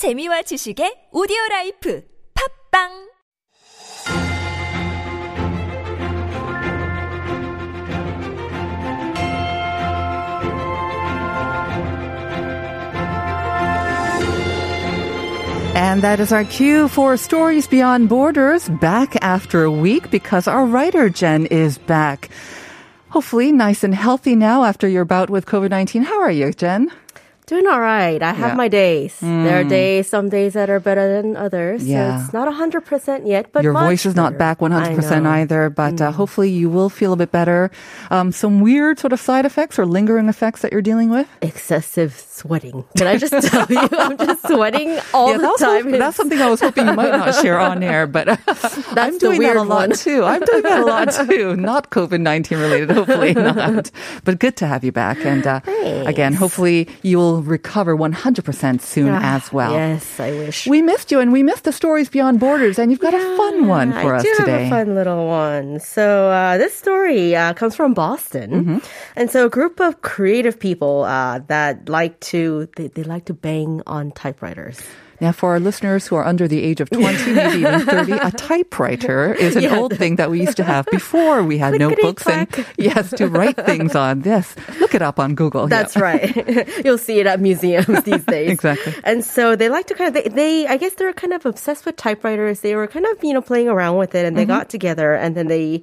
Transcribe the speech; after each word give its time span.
재미와 0.00 0.40
지식의 0.48 1.10
오디오 1.12 1.36
라이프 1.50 2.00
팝빵 2.72 2.88
And 15.76 16.00
that 16.00 16.18
is 16.18 16.32
our 16.32 16.44
cue 16.44 16.88
for 16.88 17.18
Stories 17.18 17.68
Beyond 17.68 18.08
Borders, 18.08 18.70
back 18.80 19.16
after 19.20 19.64
a 19.64 19.70
week 19.70 20.10
because 20.10 20.48
our 20.48 20.64
writer 20.64 21.10
Jen 21.10 21.44
is 21.44 21.76
back. 21.76 22.30
Hopefully 23.10 23.52
nice 23.52 23.84
and 23.84 23.94
healthy 23.94 24.34
now 24.34 24.64
after 24.64 24.88
your 24.88 25.04
bout 25.04 25.28
with 25.28 25.44
COVID-19. 25.44 26.04
How 26.04 26.22
are 26.22 26.32
you, 26.32 26.54
Jen? 26.54 26.90
Doing 27.50 27.66
all 27.66 27.80
right. 27.82 28.22
I 28.22 28.30
have 28.32 28.50
Yeah. 28.54 28.62
my 28.62 28.68
days. 28.68 29.18
There 29.18 29.58
are 29.58 29.64
days, 29.66 30.06
some 30.06 30.28
days 30.30 30.52
that 30.54 30.70
are 30.70 30.78
better 30.78 31.10
than 31.10 31.34
others. 31.36 31.82
Yeah. 31.82 31.98
So 32.18 32.24
it's 32.24 32.32
not 32.32 32.46
100% 32.46 33.26
yet, 33.26 33.50
but 33.50 33.64
Your 33.66 33.72
voice 33.74 34.06
is 34.06 34.14
not 34.14 34.38
better. 34.38 34.54
back 34.54 34.58
100% 34.62 35.26
either, 35.26 35.68
but 35.68 36.00
uh, 36.00 36.12
hopefully 36.12 36.48
you 36.48 36.70
will 36.70 36.88
feel 36.88 37.12
a 37.12 37.16
bit 37.16 37.32
better. 37.32 37.72
Um, 38.14 38.30
some 38.30 38.60
weird 38.60 39.00
sort 39.02 39.12
of 39.12 39.18
side 39.18 39.44
effects 39.50 39.80
or 39.80 39.84
lingering 39.84 40.28
effects 40.28 40.62
that 40.62 40.70
you're 40.70 40.80
dealing 40.80 41.10
with? 41.10 41.26
Excessive 41.42 42.14
sweating. 42.14 42.84
Can 42.96 43.08
I 43.08 43.16
just 43.18 43.34
tell 43.50 43.66
you? 43.68 43.82
I'm 43.98 44.16
just 44.16 44.46
sweating 44.46 44.96
all 45.12 45.32
yeah, 45.32 45.38
the 45.38 45.56
time. 45.58 45.90
that's 45.90 46.16
something 46.16 46.40
I 46.40 46.48
was 46.48 46.60
hoping 46.60 46.86
you 46.86 46.94
might 46.94 47.10
not 47.10 47.34
share 47.42 47.58
on 47.58 47.82
air, 47.82 48.06
but 48.06 48.28
uh, 48.28 48.36
I'm 48.94 49.18
doing 49.18 49.40
that 49.42 49.56
a 49.56 49.62
lot 49.66 49.88
one. 49.90 49.98
too. 49.98 50.22
I'm 50.22 50.40
doing 50.46 50.62
that 50.62 50.80
a 50.80 50.86
lot 50.86 51.10
too. 51.26 51.56
Not 51.56 51.90
COVID 51.90 52.20
19 52.20 52.58
related, 52.58 52.90
hopefully 52.92 53.34
not. 53.34 53.90
But 54.22 54.38
good 54.38 54.54
to 54.62 54.66
have 54.70 54.84
you 54.84 54.92
back. 54.92 55.18
And 55.26 55.44
uh, 55.46 55.60
again, 56.06 56.32
hopefully 56.32 56.86
recover 57.42 57.96
100% 57.96 58.80
soon 58.80 59.08
Ah, 59.10 59.36
as 59.36 59.52
well. 59.52 59.72
Yes, 59.72 60.18
I 60.20 60.30
wish. 60.32 60.66
We 60.66 60.82
missed 60.82 61.10
you 61.10 61.20
and 61.20 61.32
we 61.32 61.42
missed 61.42 61.64
the 61.64 61.72
stories 61.72 62.08
beyond 62.08 62.40
borders, 62.40 62.78
and 62.78 62.90
you've 62.90 63.00
got 63.00 63.14
a 63.14 63.36
fun 63.36 63.66
one 63.68 63.92
for 63.92 64.14
I 64.14 64.18
us 64.18 64.22
do 64.24 64.34
today. 64.36 64.64
have 64.64 64.72
a 64.72 64.84
fun 64.84 64.94
little 64.94 65.26
one. 65.26 65.80
So 65.80 66.28
uh, 66.30 66.58
this 66.58 66.74
story 66.76 67.34
uh, 67.36 67.52
comes 67.54 67.74
from 67.76 67.94
Boston, 67.94 68.50
Mm-hmm. 68.50 68.78
and 69.16 69.30
so 69.30 69.46
a 69.46 69.50
group 69.50 69.80
of 69.80 70.02
creative 70.02 70.58
people 70.58 71.04
uh, 71.04 71.40
that 71.48 71.88
like 71.88 72.18
to 72.32 72.68
they, 72.76 72.88
they 72.88 73.02
like 73.04 73.24
to 73.26 73.34
bang 73.34 73.82
on 73.86 74.12
typewriters. 74.12 74.80
Now, 75.20 75.32
for 75.32 75.50
our 75.50 75.60
listeners 75.60 76.06
who 76.06 76.16
are 76.16 76.24
under 76.24 76.48
the 76.48 76.62
age 76.62 76.80
of 76.80 76.88
20, 76.94 77.32
maybe 77.32 77.58
even 77.58 77.80
30, 77.80 78.12
a 78.12 78.30
typewriter 78.30 79.34
is 79.34 79.56
an 79.56 79.62
Yeah. 79.64 79.76
old 79.78 79.96
thing 79.96 80.16
that 80.16 80.30
we 80.30 80.40
used 80.40 80.56
to 80.56 80.64
have 80.64 80.86
before 80.90 81.42
we 81.42 81.58
had 81.58 81.74
notebooks 81.78 82.26
and, 82.26 82.48
yes, 82.78 83.10
to 83.10 83.28
write 83.28 83.56
things 83.56 83.94
on. 83.94 84.22
Yes. 84.24 84.54
Look 84.80 84.94
it 84.94 85.02
up 85.02 85.18
on 85.20 85.34
Google. 85.34 85.62
yeah. 85.62 85.68
That's 85.82 85.96
right. 85.96 86.32
You'll 86.84 86.98
see 86.98 87.20
it 87.20 87.26
at 87.26 87.40
museums 87.40 88.02
these 88.04 88.24
days. 88.24 88.50
Exactly. 88.50 88.94
And 89.04 89.24
so 89.24 89.56
they 89.56 89.68
like 89.68 89.86
to 89.88 89.94
kind 89.94 90.08
of 90.08 90.14
they, 90.22 90.28
they 90.30 90.66
I 90.66 90.76
guess 90.76 90.94
they're 90.94 91.12
kind 91.12 91.32
of 91.32 91.44
obsessed 91.46 91.84
with 91.86 91.96
typewriters. 91.96 92.60
They 92.60 92.74
were 92.74 92.86
kind 92.86 93.06
of, 93.06 93.22
you 93.22 93.34
know, 93.34 93.42
playing 93.42 93.68
around 93.68 93.96
with 93.98 94.14
it 94.14 94.24
and 94.24 94.36
they 94.36 94.42
Mm-hmm. 94.42 94.58
got 94.58 94.68
together 94.70 95.14
and 95.14 95.36
then 95.36 95.48
they 95.48 95.82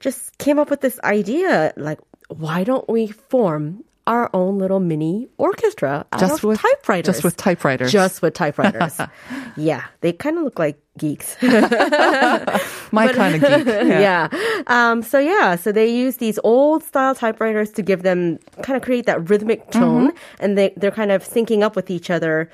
just 0.00 0.36
came 0.38 0.58
up 0.58 0.70
with 0.70 0.80
this 0.80 0.98
idea 1.04 1.72
like 1.76 1.98
why 2.28 2.62
don't 2.64 2.88
we 2.88 3.08
form 3.08 3.82
our 4.08 4.30
own 4.32 4.58
little 4.58 4.80
mini 4.80 5.28
orchestra 5.36 6.04
Just 6.18 6.42
with- 6.42 6.58
typewriters. 6.60 7.06
just 7.14 7.22
with 7.24 7.36
typewriters. 7.36 7.92
Just 7.92 8.22
with 8.22 8.32
typewriters. 8.34 8.98
yeah, 9.56 9.84
they 10.00 10.12
kind 10.12 10.38
of 10.38 10.44
look 10.44 10.58
like 10.58 10.80
geeks. 10.96 11.36
My 11.42 13.12
kind 13.12 13.34
of 13.36 13.40
geek. 13.42 13.66
yeah. 13.66 14.28
Um, 14.66 15.02
so 15.02 15.18
yeah, 15.18 15.56
so 15.56 15.72
they 15.72 15.86
use 15.86 16.16
these 16.16 16.38
old 16.42 16.82
style 16.82 17.14
typewriters 17.14 17.70
to 17.72 17.82
give 17.82 18.02
them 18.02 18.38
kind 18.62 18.76
of 18.78 18.82
create 18.82 19.04
that 19.06 19.28
rhythmic 19.28 19.70
tone, 19.70 20.12
and 20.40 20.56
they 20.56 20.72
they're 20.76 20.90
kind 20.90 21.12
of 21.12 21.22
syncing 21.22 21.62
up 21.62 21.76
with 21.76 21.90
each 21.90 22.08
other, 22.10 22.50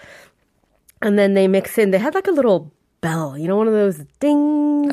and 1.02 1.16
then 1.19 1.34
they 1.34 1.47
mix 1.47 1.78
in. 1.78 1.92
They 1.92 1.98
had 1.98 2.14
like 2.14 2.27
a 2.27 2.32
little 2.32 2.72
bell, 3.06 3.36
you 3.41 3.47
know, 3.48 3.56
one 3.62 3.69
of 3.72 3.74
those 3.83 3.98
dings. 4.20 4.92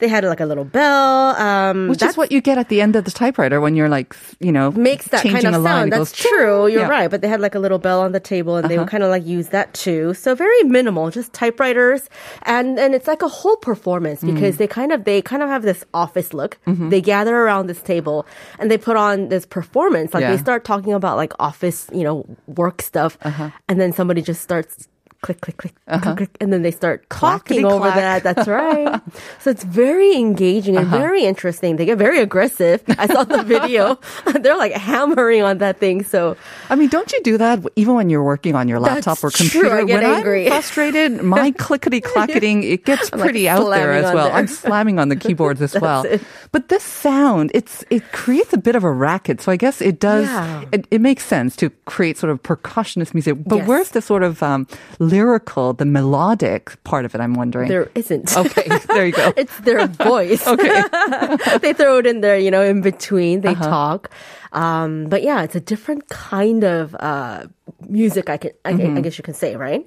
They 0.00 0.08
had 0.08 0.24
like 0.24 0.40
a 0.40 0.46
little 0.52 0.64
bell. 0.78 1.36
Um, 1.48 1.88
Which 1.88 2.02
is 2.02 2.16
what 2.16 2.30
you 2.34 2.40
get 2.48 2.56
at 2.58 2.68
the 2.68 2.80
end 2.84 2.94
of 2.96 3.04
the 3.04 3.10
typewriter 3.22 3.60
when 3.64 3.76
you're 3.78 3.88
like, 3.98 4.10
you 4.40 4.52
know, 4.56 4.70
makes 4.90 5.06
that 5.08 5.22
changing 5.22 5.42
kind 5.42 5.56
of 5.56 5.62
a 5.64 5.68
sound. 5.68 5.92
That's 5.92 6.10
goes, 6.10 6.12
true. 6.26 6.66
You're 6.66 6.82
Yeah. 6.86 6.96
right. 6.98 7.08
But 7.12 7.20
they 7.22 7.28
had 7.34 7.40
like 7.40 7.54
a 7.54 7.62
little 7.64 7.78
bell 7.78 8.00
on 8.06 8.12
the 8.12 8.20
table, 8.34 8.56
and 8.56 8.68
they 8.70 8.78
would 8.78 8.88
kind 8.94 9.02
of 9.06 9.10
like 9.10 9.24
use 9.36 9.48
that 9.56 9.72
too. 9.84 10.14
So 10.14 10.34
very 10.34 10.62
minimal, 10.64 11.10
just 11.10 11.32
typewriters, 11.32 12.08
and 12.54 12.78
and 12.78 12.94
it's 12.96 13.06
like 13.12 13.22
a 13.22 13.28
whole 13.40 13.56
performance 13.70 14.20
Mm. 14.22 14.34
because 14.34 14.56
they 14.60 14.66
kind 14.66 14.90
of 14.92 15.04
they 15.04 15.22
kind 15.22 15.42
of 15.42 15.48
have 15.48 15.62
this 15.62 15.84
office 15.94 16.32
look. 16.34 16.58
Mm-hmm. 16.66 16.88
They 16.90 17.00
gather 17.00 17.34
around 17.44 17.66
this 17.68 17.82
table 17.82 18.26
and 18.58 18.70
they 18.70 18.78
put 18.78 18.96
on 18.96 19.28
this 19.28 19.44
performance. 19.46 20.14
Like 20.14 20.22
Yeah. 20.22 20.32
they 20.32 20.38
start 20.48 20.64
talking 20.64 20.92
about 21.00 21.16
like 21.16 21.32
office, 21.38 21.86
you 21.92 22.04
know, 22.06 22.16
work 22.46 22.82
stuff, 22.82 23.12
Uh-huh. 23.22 23.50
and 23.68 23.80
then 23.80 23.92
somebody 23.92 24.22
just 24.22 24.40
starts. 24.42 24.88
Click, 25.22 25.40
click, 25.40 25.56
click, 25.56 25.74
click, 25.86 26.16
click, 26.16 26.30
and 26.40 26.52
then 26.52 26.62
they 26.62 26.72
start 26.72 27.08
talking 27.08 27.64
over 27.64 27.86
that. 27.88 28.24
That's 28.24 28.48
right. 28.48 29.00
so 29.38 29.50
it's 29.50 29.62
very 29.62 30.16
engaging 30.16 30.76
and 30.76 30.88
very 30.88 31.24
interesting. 31.24 31.76
They 31.76 31.84
get 31.86 31.96
very 31.96 32.18
aggressive. 32.18 32.82
I 32.98 33.06
saw 33.06 33.22
the 33.22 33.44
video. 33.44 34.00
They're 34.40 34.56
like 34.56 34.72
hammering 34.72 35.42
on 35.42 35.58
that 35.58 35.78
thing. 35.78 36.02
So 36.02 36.36
I 36.68 36.74
mean, 36.74 36.88
don't 36.88 37.10
you 37.12 37.22
do 37.22 37.38
that 37.38 37.64
even 37.76 37.94
when 37.94 38.10
you're 38.10 38.24
working 38.24 38.56
on 38.56 38.66
your 38.66 38.80
laptop 38.80 39.22
or 39.22 39.30
true. 39.30 39.46
computer? 39.46 39.70
I 39.78 39.84
get 39.84 40.02
when 40.02 40.10
angry. 40.12 40.46
I'm 40.46 40.50
frustrated, 40.50 41.22
my 41.22 41.52
clickety 41.52 42.00
clacketing, 42.00 42.64
it 42.64 42.84
gets 42.84 43.12
like, 43.12 43.20
pretty 43.20 43.48
out 43.48 43.70
there 43.70 43.92
as 43.92 44.12
well. 44.12 44.24
there. 44.24 44.34
I'm 44.34 44.48
slamming 44.48 44.98
on 44.98 45.08
the 45.08 45.16
keyboards 45.16 45.62
as 45.62 45.78
well. 45.80 46.02
it. 46.02 46.20
But 46.50 46.68
this 46.68 46.82
sound, 46.82 47.52
it's 47.54 47.84
it 47.90 48.10
creates 48.10 48.52
a 48.52 48.58
bit 48.58 48.74
of 48.74 48.82
a 48.82 48.90
racket. 48.90 49.40
So 49.40 49.52
I 49.52 49.56
guess 49.56 49.80
it 49.80 50.00
does. 50.00 50.26
Yeah. 50.26 50.64
It, 50.72 50.86
it 50.90 51.00
makes 51.00 51.24
sense 51.24 51.54
to 51.56 51.70
create 51.86 52.18
sort 52.18 52.32
of 52.32 52.42
percussionist 52.42 53.14
music. 53.14 53.36
But 53.46 53.58
Yes. 53.62 53.68
where's 53.68 53.90
the 53.90 54.02
sort 54.02 54.22
of 54.22 54.42
um, 54.42 54.66
lyrical, 55.12 55.74
the 55.74 55.84
melodic 55.84 56.82
part 56.84 57.04
of 57.04 57.14
it? 57.14 57.20
I'm 57.20 57.34
wondering. 57.34 57.68
there 57.68 57.90
isn't. 57.94 58.34
Okay, 58.36 58.66
there 58.88 59.06
you 59.06 59.12
go. 59.12 59.32
it's 59.42 59.56
their 59.60 59.86
voice. 59.86 60.46
Okay. 60.46 60.82
they 61.62 61.72
throw 61.74 61.98
it 61.98 62.06
in 62.06 62.20
there, 62.24 62.38
you 62.38 62.50
know, 62.50 62.62
in 62.62 62.80
between. 62.80 63.42
They 63.42 63.52
Uh-huh. 63.54 63.68
talk. 63.68 64.10
Um, 64.52 65.06
but 65.12 65.22
yeah, 65.22 65.42
it's 65.44 65.54
a 65.54 65.60
different 65.60 66.08
kind 66.08 66.64
of 66.64 66.94
uh, 66.98 67.46
music. 67.88 68.28
I 68.28 68.36
can, 68.38 68.50
I, 68.64 68.72
Mm-hmm. 68.72 68.96
I 68.96 69.00
guess 69.04 69.16
you 69.18 69.24
can 69.24 69.34
say, 69.34 69.56
right? 69.56 69.84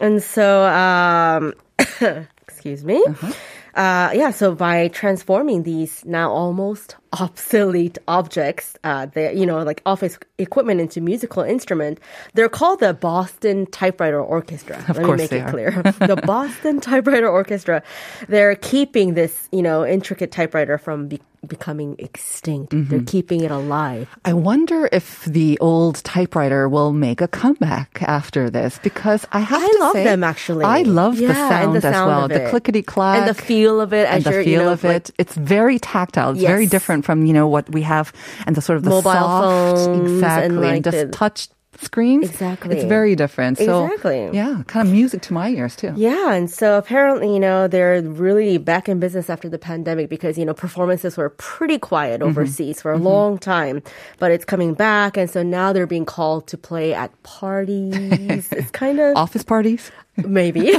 And 0.00 0.22
so, 0.22 0.66
um, 0.66 1.54
excuse 2.46 2.84
me. 2.84 2.98
Uh-huh. 3.06 3.32
Uh, 3.78 4.10
yeah, 4.12 4.32
so 4.32 4.56
by 4.56 4.88
transforming 4.88 5.62
these 5.62 6.04
now 6.04 6.32
almost 6.32 6.96
obsolete 7.12 7.96
objects, 8.08 8.76
uh, 8.82 9.06
they, 9.06 9.32
you 9.32 9.46
know, 9.46 9.62
like 9.62 9.80
office 9.86 10.18
equipment 10.36 10.80
into 10.80 11.00
musical 11.00 11.44
instrument, 11.44 12.00
they're 12.34 12.48
called 12.48 12.80
the 12.80 12.92
Boston 12.92 13.66
Typewriter 13.66 14.20
Orchestra. 14.20 14.84
Of 14.88 14.96
Let 14.96 15.06
course 15.06 15.18
me 15.18 15.22
make 15.22 15.30
they 15.30 15.38
it 15.38 15.42
are. 15.42 15.50
clear. 15.50 15.70
the 16.08 16.20
Boston 16.26 16.80
Typewriter 16.80 17.28
Orchestra, 17.28 17.84
they're 18.28 18.56
keeping 18.56 19.14
this, 19.14 19.48
you 19.52 19.62
know, 19.62 19.86
intricate 19.86 20.32
typewriter 20.32 20.76
from 20.76 21.06
be- 21.06 21.20
becoming 21.46 21.96
extinct. 21.98 22.72
Mm-hmm. 22.72 22.90
They're 22.90 23.02
keeping 23.06 23.40
it 23.42 23.50
alive. 23.50 24.08
I 24.24 24.32
wonder 24.32 24.88
if 24.92 25.24
the 25.24 25.58
old 25.60 25.96
typewriter 26.04 26.68
will 26.68 26.92
make 26.92 27.20
a 27.20 27.28
comeback 27.28 28.02
after 28.02 28.50
this 28.50 28.78
because 28.82 29.26
I 29.32 29.40
have 29.40 29.60
to 29.60 29.66
I 29.66 29.68
to 29.72 29.78
love 29.80 29.92
say, 29.92 30.04
them 30.04 30.24
actually. 30.24 30.64
I 30.64 30.82
love 30.82 31.18
Yeah, 31.18 31.28
the 31.28 31.34
sound, 31.34 31.72
the 31.74 31.86
as 31.88 31.94
sound 31.94 32.08
well. 32.08 32.28
The 32.28 32.50
clickety 32.50 32.82
clack 32.82 33.20
and 33.20 33.28
the 33.28 33.34
feel 33.40 33.80
of 33.80 33.92
it 33.92 34.08
and 34.08 34.24
the 34.24 34.30
feel 34.32 34.42
you 34.46 34.58
know, 34.58 34.72
of 34.72 34.84
like- 34.84 34.96
it. 35.08 35.10
It's 35.18 35.34
very 35.34 35.78
tactile. 35.78 36.32
It's 36.32 36.40
very 36.42 36.66
different 36.66 37.04
from 37.04 37.24
you 37.26 37.32
know 37.32 37.48
what 37.48 37.70
we 37.70 37.82
have 37.82 38.12
and 38.46 38.56
the 38.56 38.60
sort 38.62 38.76
of 38.76 38.84
the 38.84 38.90
Mobile 38.90 39.10
soft 39.12 39.44
phones 39.44 39.86
and, 39.86 40.08
exactly 40.08 40.56
like, 40.58 40.82
just 40.84 40.96
the- 40.98 41.08
touch 41.08 41.48
screens. 41.80 42.28
Exactly. 42.28 42.74
it's 42.76 42.84
very 42.84 43.14
different. 43.14 43.58
So 43.58 43.84
Exactly. 43.86 44.30
yeah, 44.32 44.62
kind 44.66 44.86
of 44.88 44.92
music 44.92 45.22
to 45.22 45.32
my 45.32 45.50
ears 45.50 45.76
too. 45.76 45.92
Yeah, 45.96 46.32
and 46.32 46.50
so 46.50 46.76
apparently, 46.78 47.32
you 47.32 47.38
know, 47.38 47.68
they're 47.68 48.02
really 48.02 48.58
back 48.58 48.88
in 48.88 48.98
business 48.98 49.30
after 49.30 49.48
the 49.48 49.58
pandemic 49.58 50.08
because, 50.08 50.36
you 50.38 50.44
know, 50.44 50.54
performances 50.54 51.16
were 51.16 51.30
pretty 51.30 51.78
quiet 51.78 52.20
Mm-hmm. 52.20 52.30
overseas 52.30 52.82
for 52.82 52.92
a 52.92 52.98
long 52.98 53.38
time, 53.38 53.82
but 54.18 54.30
it's 54.32 54.44
coming 54.44 54.74
back. 54.74 55.16
And 55.16 55.30
so 55.30 55.42
now 55.42 55.72
they're 55.72 55.86
being 55.86 56.06
called 56.06 56.46
to 56.48 56.56
play 56.58 56.94
at 56.94 57.10
parties. 57.22 58.48
it's 58.52 58.70
kind 58.70 58.98
of 58.98 59.16
Office 59.16 59.44
parties. 59.44 59.90
Maybe. 60.26 60.72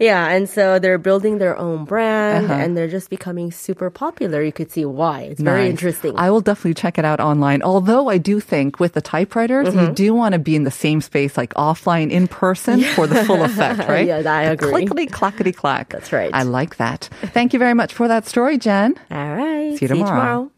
yeah, 0.00 0.28
and 0.30 0.48
so 0.48 0.78
they're 0.78 0.98
building 0.98 1.38
their 1.38 1.56
own 1.56 1.84
brand 1.84 2.46
Uh-huh. 2.50 2.54
and 2.54 2.76
they're 2.76 2.88
just 2.88 3.10
becoming 3.10 3.50
super 3.52 3.90
popular. 3.90 4.42
You 4.42 4.52
could 4.52 4.70
see 4.70 4.84
why. 4.84 5.22
It's 5.22 5.40
very 5.40 5.68
interesting. 5.68 6.14
I 6.16 6.30
will 6.30 6.40
definitely 6.40 6.74
check 6.74 6.98
it 6.98 7.04
out 7.04 7.20
online. 7.20 7.62
Although 7.62 8.08
I 8.08 8.18
do 8.18 8.40
think 8.40 8.80
with 8.80 8.92
the 8.94 9.00
typewriters, 9.02 9.74
you 9.74 9.80
Mm-hmm. 9.80 9.94
do 9.94 10.14
want 10.14 10.32
to 10.34 10.38
be 10.38 10.56
in 10.56 10.64
the 10.64 10.70
same 10.70 11.00
space, 11.00 11.36
like 11.36 11.52
offline, 11.54 12.10
in 12.10 12.28
person, 12.28 12.80
for 12.94 13.06
the 13.06 13.24
full 13.24 13.42
effect, 13.42 13.88
right? 13.88 14.06
Yeah, 14.06 14.22
I 14.26 14.42
agree. 14.44 14.70
Clickety 14.70 15.06
clackety 15.06 15.52
clack. 15.52 15.90
That's 15.90 16.12
right. 16.12 16.30
I 16.32 16.42
like 16.42 16.76
that. 16.76 17.08
Thank 17.32 17.52
you 17.52 17.58
very 17.58 17.74
much 17.74 17.92
for 17.94 18.08
that 18.08 18.26
story, 18.26 18.58
Jen. 18.58 18.94
All 19.10 19.34
right. 19.36 19.76
See 19.78 19.84
you 19.84 19.88
tomorrow. 19.88 20.50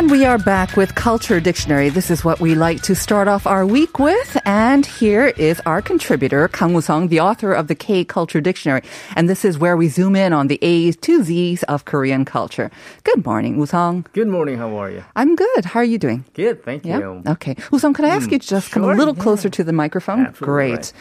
And 0.00 0.10
we 0.10 0.24
are 0.24 0.38
back 0.38 0.78
with 0.78 0.94
Culture 0.94 1.40
Dictionary. 1.40 1.90
This 1.90 2.10
is 2.10 2.24
what 2.24 2.40
we 2.40 2.54
like 2.54 2.80
to 2.84 2.94
start 2.94 3.28
off 3.28 3.46
our 3.46 3.66
week 3.66 3.98
with. 3.98 4.34
And 4.46 4.86
here 4.86 5.26
is 5.36 5.60
our 5.66 5.82
contributor, 5.82 6.48
Kang 6.48 6.72
Woo-sung, 6.72 7.08
the 7.08 7.20
author 7.20 7.52
of 7.52 7.66
the 7.68 7.74
K 7.74 8.02
Culture 8.02 8.40
Dictionary. 8.40 8.80
And 9.14 9.28
this 9.28 9.44
is 9.44 9.58
where 9.58 9.76
we 9.76 9.88
zoom 9.88 10.16
in 10.16 10.32
on 10.32 10.46
the 10.46 10.58
A's 10.62 10.96
to 10.96 11.22
Z's 11.22 11.64
of 11.64 11.84
Korean 11.84 12.24
culture. 12.24 12.70
Good 13.04 13.26
morning, 13.26 13.58
Woo-sung. 13.58 14.06
Good 14.14 14.28
morning. 14.28 14.56
How 14.56 14.74
are 14.78 14.90
you? 14.90 15.04
I'm 15.16 15.36
good. 15.36 15.66
How 15.66 15.80
are 15.80 15.84
you 15.84 15.98
doing? 15.98 16.24
Good. 16.32 16.64
Thank 16.64 16.86
Yeah. 16.86 17.00
you. 17.00 17.22
Okay. 17.26 17.54
Woo-sung, 17.70 17.92
can 17.92 18.06
I 18.06 18.08
ask 18.08 18.30
you 18.30 18.38
to 18.38 18.48
just 18.48 18.70
come 18.70 18.84
a 18.84 18.94
little 18.94 19.14
yeah. 19.14 19.22
closer 19.22 19.50
to 19.50 19.62
the 19.62 19.74
microphone? 19.74 20.20
Absolutely 20.20 20.46
Great. 20.46 20.92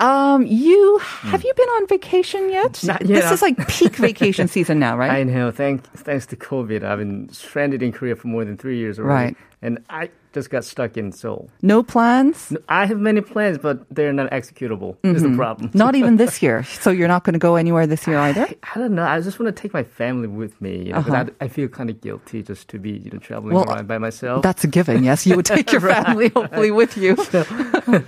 Um, 0.00 0.44
you 0.44 0.98
have 0.98 1.44
you 1.44 1.54
been 1.54 1.68
on 1.68 1.86
vacation 1.86 2.50
yet? 2.50 2.82
Not 2.82 3.06
yet. 3.06 3.22
This 3.22 3.30
is 3.30 3.40
like 3.40 3.68
peak 3.68 3.94
vacation 3.94 4.48
season 4.56 4.80
now, 4.80 4.96
right? 4.96 5.12
I 5.12 5.22
know. 5.22 5.52
Thank, 5.52 5.84
thanks 5.92 6.26
to 6.26 6.36
COVID, 6.36 6.82
I've 6.82 6.98
been 6.98 7.28
stranded 7.32 7.84
in 7.84 7.92
Korea 7.92 8.16
for 8.16 8.26
more 8.26 8.44
than 8.47 8.47
three 8.56 8.78
years 8.78 8.98
already. 8.98 9.26
Right. 9.34 9.36
And 9.60 9.84
I 9.90 10.10
just 10.32 10.50
got 10.50 10.64
stuck 10.64 10.96
in 10.96 11.10
Seoul. 11.10 11.50
no 11.62 11.82
plans. 11.82 12.52
I 12.68 12.86
have 12.86 12.98
many 13.00 13.20
plans, 13.20 13.58
but 13.58 13.84
they're 13.90 14.12
not 14.12 14.30
executable. 14.30 14.96
Is 15.02 15.22
the 15.22 15.34
problem. 15.34 15.70
Not 15.74 15.96
even 15.96 16.16
this 16.16 16.40
year. 16.44 16.62
So 16.62 16.90
you're 16.90 17.08
not 17.08 17.24
going 17.24 17.32
to 17.32 17.40
go 17.40 17.56
anywhere 17.56 17.84
this 17.86 18.06
year 18.06 18.18
either? 18.18 18.46
I 18.74 18.78
don't 18.78 18.94
know. 18.94 19.02
I 19.04 19.20
just 19.20 19.40
want 19.40 19.54
to 19.54 19.60
take 19.62 19.72
my 19.74 19.82
family 19.82 20.28
with 20.28 20.60
me. 20.60 20.84
You 20.86 20.92
know, 20.92 20.98
Uh-huh. 20.98 21.24
I, 21.40 21.44
I 21.46 21.48
feel 21.48 21.66
kind 21.68 21.90
of 21.90 22.00
guilty 22.00 22.42
just 22.44 22.68
to 22.68 22.78
be, 22.78 22.90
you 22.92 23.10
know, 23.10 23.18
traveling 23.18 23.54
Well, 23.54 23.64
around 23.68 23.88
by 23.88 23.98
myself. 23.98 24.42
That's 24.42 24.62
a 24.62 24.68
given. 24.68 25.02
Yes, 25.02 25.26
you 25.26 25.34
would 25.34 25.46
take 25.46 25.72
your 25.72 25.80
family 25.92 26.28
hopefully 26.28 26.70
with 26.70 26.96
you. 26.96 27.16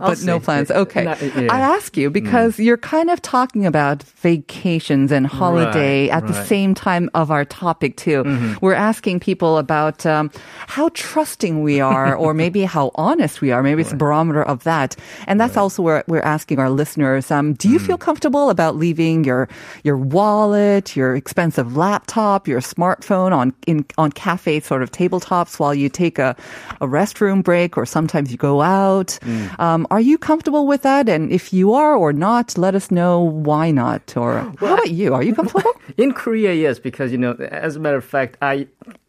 I'll 0.00 0.10
but 0.10 0.22
no 0.24 0.40
plans. 0.40 0.70
Okay. 0.72 1.04
Not- 1.04 1.22
yeah. 1.22 1.46
I 1.54 1.60
ask 1.60 1.96
you 1.96 2.10
because 2.10 2.58
you're 2.58 2.76
kind 2.76 3.10
of 3.10 3.22
talking 3.22 3.64
about 3.64 4.02
vacations 4.02 5.12
and 5.12 5.24
holiday 5.26 6.08
Right, 6.08 6.16
at 6.16 6.26
the 6.26 6.34
same 6.44 6.74
time 6.74 7.10
of 7.14 7.30
our 7.30 7.44
topic 7.44 7.96
too. 7.96 8.24
We're 8.60 8.74
asking 8.74 9.20
people 9.20 9.56
about 9.56 10.04
um, 10.04 10.30
how 10.66 10.90
trusting 10.94 11.62
we 11.62 11.80
are, 11.80 12.16
or 12.16 12.34
maybe 12.42 12.64
how 12.64 12.90
honest 12.96 13.40
we 13.40 13.52
are. 13.52 13.62
Maybe 13.62 13.82
it's 13.82 13.92
a 13.92 13.96
barometer 13.96 14.42
of 14.42 14.64
that. 14.64 14.96
And 15.28 15.40
that's 15.40 15.56
also 15.56 15.82
where 15.82 16.02
we're 16.08 16.22
asking 16.22 16.58
our 16.58 16.70
listeners: 16.70 17.30
um, 17.30 17.54
Do 17.54 17.68
you 17.68 17.78
feel 17.78 17.98
comfortable 17.98 18.50
about 18.50 18.74
leaving 18.76 19.22
your 19.22 19.48
your 19.84 19.96
wallet, 19.96 20.96
your 20.96 21.14
expensive 21.14 21.76
laptop, 21.76 22.48
your 22.48 22.60
smartphone 22.60 23.32
on 23.32 23.54
in 23.66 23.86
on 23.96 24.10
cafe 24.10 24.58
sort 24.60 24.82
of 24.82 24.90
tabletops 24.90 25.60
while 25.60 25.74
you 25.74 25.88
take 25.88 26.18
a 26.18 26.34
a 26.80 26.86
restroom 26.86 27.42
break, 27.44 27.78
or 27.78 27.86
sometimes 27.86 28.32
you 28.32 28.38
go 28.38 28.60
out? 28.60 29.18
Um, 29.58 29.83
are 29.90 30.00
you 30.00 30.18
comfortable 30.18 30.66
with 30.66 30.82
that? 30.82 31.08
And 31.08 31.30
if 31.32 31.52
you 31.52 31.74
are 31.74 31.94
or 31.96 32.12
not, 32.12 32.56
let 32.58 32.74
us 32.74 32.90
know 32.90 33.20
why 33.20 33.70
not. 33.70 34.16
Or 34.16 34.38
how 34.60 34.74
about 34.74 34.90
you? 34.90 35.14
Are 35.14 35.22
you 35.22 35.34
comfortable? 35.38 35.70
In 35.96 36.12
Korea, 36.12 36.52
yes, 36.54 36.78
because 36.78 37.12
you 37.12 37.18
know, 37.18 37.32
as 37.34 37.76
a 37.76 37.80
matter 37.80 37.96
of 37.96 38.04
fact, 38.04 38.36
I 38.42 38.66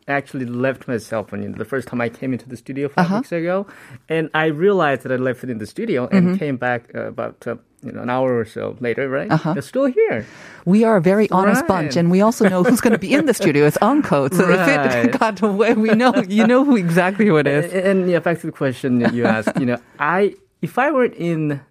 actually 0.07 0.45
left 0.45 0.87
my 0.87 0.97
cell 0.97 1.23
phone. 1.23 1.41
You 1.43 1.49
know, 1.49 1.57
the 1.57 1.65
first 1.65 1.87
time 1.87 1.99
I 2.01 2.09
came 2.09 2.31
into 2.33 2.47
the 2.47 2.57
studio 2.57 2.89
5 2.89 3.05
Uh-huh. 3.05 3.15
weeks 3.17 3.31
ago, 3.31 3.65
and 4.09 4.29
I 4.33 4.45
realized 4.45 5.01
that 5.03 5.11
I 5.11 5.15
left 5.15 5.43
it 5.43 5.49
in 5.49 5.57
the 5.57 5.65
studio 5.65 6.07
and 6.11 6.27
Mm-hmm. 6.27 6.35
came 6.37 6.57
back 6.57 6.91
uh, 6.93 7.07
about 7.07 7.45
uh, 7.47 7.55
you 7.81 7.91
know 7.91 8.01
an 8.01 8.09
hour 8.09 8.37
or 8.37 8.45
so 8.45 8.75
later. 8.79 9.09
Right, 9.09 9.31
Uh-huh. 9.31 9.53
it's 9.57 9.67
still 9.67 9.85
here. 9.85 10.25
We 10.65 10.83
are 10.83 10.97
a 10.97 11.01
very 11.01 11.27
honest 11.31 11.61
Right. 11.61 11.67
bunch, 11.67 11.95
and 11.97 12.11
we 12.11 12.21
also 12.21 12.47
know 12.49 12.63
who's 12.63 12.81
going 12.81 12.93
to 12.93 12.99
be 12.99 13.13
in 13.13 13.25
the 13.25 13.33
studio. 13.41 13.65
It's 13.65 13.77
Uncode. 13.81 14.33
So 14.35 14.45
if 14.49 14.61
it 15.05 15.19
got 15.19 15.41
away, 15.41 15.73
we 15.73 15.89
know 15.95 16.13
you 16.27 16.45
know 16.45 16.63
who 16.65 16.75
exactly 16.77 17.25
who 17.25 17.37
it 17.37 17.47
is. 17.47 17.65
And, 17.73 17.87
and 18.01 18.09
yeah, 18.09 18.19
back 18.19 18.39
to 18.41 18.47
the 18.47 18.53
question 18.63 18.99
that 18.99 19.13
you 19.13 19.25
asked. 19.25 19.57
you 19.59 19.65
know, 19.65 19.77
I 19.99 20.35
if 20.61 20.77
I 20.77 20.91
were 20.91 21.05
in 21.05 21.61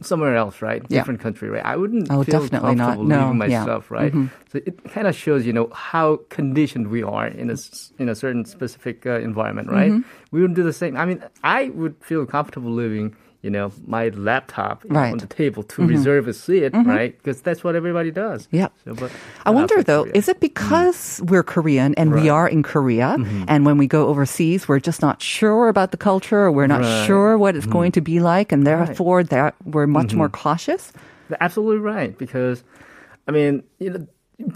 somewhere 0.00 0.34
else, 0.36 0.60
right, 0.62 0.82
Yeah. 0.88 0.98
different 1.00 1.20
country, 1.20 1.48
right, 1.48 1.64
I 1.64 1.76
wouldn't 1.76 2.08
Oh, 2.10 2.22
feel 2.24 2.40
definitely 2.40 2.74
not. 2.74 2.86
comfortable 2.86 3.04
No, 3.04 3.20
leaving 3.20 3.38
my 3.38 3.46
yeah. 3.46 3.64
Mm-hmm. 3.66 3.94
right. 3.94 4.12
So 4.50 4.58
it 4.66 4.82
kind 4.90 5.06
of 5.06 5.14
shows, 5.14 5.46
you 5.46 5.52
know, 5.52 5.68
how 5.72 6.20
conditioned 6.28 6.88
we 6.88 7.02
are 7.04 7.28
in 7.28 7.50
a 7.50 7.56
in 7.98 8.08
a 8.08 8.14
certain 8.14 8.44
specific 8.44 9.06
uh, 9.06 9.20
environment, 9.20 9.68
right? 9.70 9.92
Mm-hmm. 9.92 10.08
We 10.32 10.40
wouldn't 10.40 10.56
do 10.56 10.64
the 10.64 10.72
same. 10.72 10.96
I 10.96 11.04
mean, 11.06 11.22
I 11.44 11.68
would 11.70 11.94
feel 12.00 12.26
comfortable 12.26 12.72
leaving. 12.72 13.14
You 13.42 13.50
know, 13.50 13.72
my 13.86 14.08
laptop 14.10 14.84
Right. 14.86 15.06
Mm-hmm. 15.06 15.12
on 15.12 15.18
the 15.18 15.26
table 15.26 15.62
to 15.64 15.82
mm-hmm. 15.82 15.90
reserve 15.90 16.28
a 16.28 16.32
seat, 16.32 16.72
mm-hmm. 16.72 16.88
right? 16.88 17.18
Because 17.18 17.42
that's 17.42 17.64
what 17.64 17.74
everybody 17.74 18.12
does. 18.12 18.46
Yeah. 18.52 18.68
So, 18.84 18.94
but 18.94 19.10
I 19.44 19.50
wonder 19.50 19.82
though, 19.82 20.04
Korea. 20.04 20.14
is 20.14 20.28
it 20.28 20.38
because 20.38 21.18
mm. 21.20 21.30
we're 21.30 21.42
Korean 21.42 21.94
and 21.96 22.12
we 22.14 22.28
are 22.28 22.48
in 22.48 22.62
Korea, 22.62 23.16
mm-hmm. 23.18 23.44
and 23.48 23.66
when 23.66 23.78
we 23.78 23.88
go 23.88 24.06
overseas, 24.06 24.68
we're 24.68 24.78
just 24.80 25.02
not 25.02 25.20
sure 25.20 25.66
about 25.68 25.90
the 25.90 25.96
culture, 25.96 26.38
or 26.46 26.52
we're 26.52 26.68
not 26.68 26.82
Right. 26.82 27.06
sure 27.06 27.36
what 27.36 27.56
it's 27.56 27.66
going 27.66 27.90
to 27.92 28.00
be 28.00 28.20
like, 28.20 28.52
and 28.52 28.64
therefore 28.66 29.24
that 29.24 29.54
we're 29.64 29.86
much 29.88 30.14
more 30.14 30.28
cautious? 30.28 30.92
Absolutely 31.40 31.78
right. 31.82 32.16
Because, 32.16 32.62
I 33.26 33.32
mean, 33.32 33.62
you 33.78 33.90
know, 33.90 34.06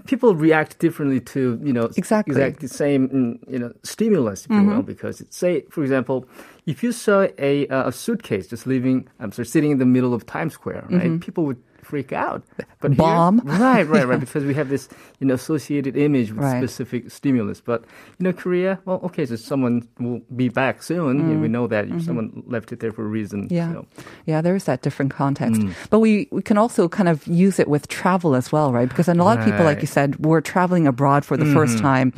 people 0.06 0.34
react 0.34 0.78
differently 0.78 1.20
to 1.20 1.60
you 1.62 1.72
know 1.72 1.88
Exactly. 1.96 2.34
Mm-hmm. 2.34 2.42
exactly 2.42 2.68
the 2.68 2.74
same 2.74 3.08
mm, 3.08 3.52
you 3.52 3.58
know 3.58 3.72
stimulus, 3.82 4.44
if 4.46 4.50
you 4.50 4.62
will. 4.64 4.82
Because 4.82 5.20
it's, 5.20 5.36
say, 5.36 5.62
for 5.70 5.82
example, 5.82 6.26
if 6.66 6.82
you 6.82 6.92
saw 6.92 7.26
a 7.38 7.66
uh, 7.68 7.88
a 7.88 7.92
suitcase 7.92 8.48
just 8.48 8.66
leaving, 8.66 9.08
I'm 9.20 9.32
sorry, 9.32 9.46
sitting 9.46 9.70
in 9.70 9.78
the 9.78 9.86
middle 9.86 10.14
of 10.14 10.26
Times 10.26 10.54
Square, 10.54 10.86
right? 10.90 11.20
People 11.20 11.44
would 11.46 11.62
freak 11.90 12.10
out. 12.12 12.42
But 12.82 12.92
here- 12.92 12.96
Mm-hmm. 12.96 13.02
Bomb. 13.16 13.36
right, 13.66 13.86
right, 13.94 14.06
right. 14.10 14.20
Because 14.26 14.44
we 14.50 14.54
have 14.60 14.68
this 14.74 14.88
you 15.20 15.26
know 15.28 15.34
associated 15.34 15.92
image 15.96 16.28
with 16.34 16.44
Right. 16.44 16.60
specific 16.62 17.10
stimulus. 17.18 17.58
But 17.70 17.80
you 18.18 18.24
know, 18.24 18.32
Korea, 18.42 18.72
well, 18.86 19.00
okay, 19.08 19.24
so 19.30 19.36
someone 19.36 19.76
will 20.04 20.20
be 20.42 20.48
back 20.62 20.82
soon. 20.82 21.40
We 21.44 21.48
know 21.56 21.66
that 21.74 21.84
someone 22.06 22.28
left 22.54 22.68
it 22.72 22.78
there 22.80 22.92
for 22.96 23.04
a 23.04 23.10
reason. 23.18 23.38
Mm. 23.48 23.50
Mm-hmm. 23.50 23.54
Yeah. 23.60 23.72
so. 23.72 23.86
Yeah, 24.30 24.40
there 24.44 24.56
is 24.60 24.64
that 24.64 24.82
different 24.86 25.10
context. 25.22 25.60
But 25.90 26.00
we, 26.00 26.12
we 26.36 26.42
can 26.42 26.58
also 26.58 26.88
kind 26.88 27.08
of 27.08 27.26
use 27.46 27.56
it 27.62 27.68
with 27.68 27.84
travel 27.88 28.34
as 28.40 28.46
well, 28.54 28.68
right? 28.78 28.88
Because 28.88 29.08
a 29.08 29.14
lot 29.14 29.38
of 29.38 29.44
people, 29.48 29.64
like 29.70 29.80
you 29.86 29.86
said, 29.98 30.10
were 30.24 30.40
traveling 30.40 30.86
abroad 30.86 31.24
for 31.24 31.36
the 31.36 31.46
first 31.56 31.78
time 31.78 32.08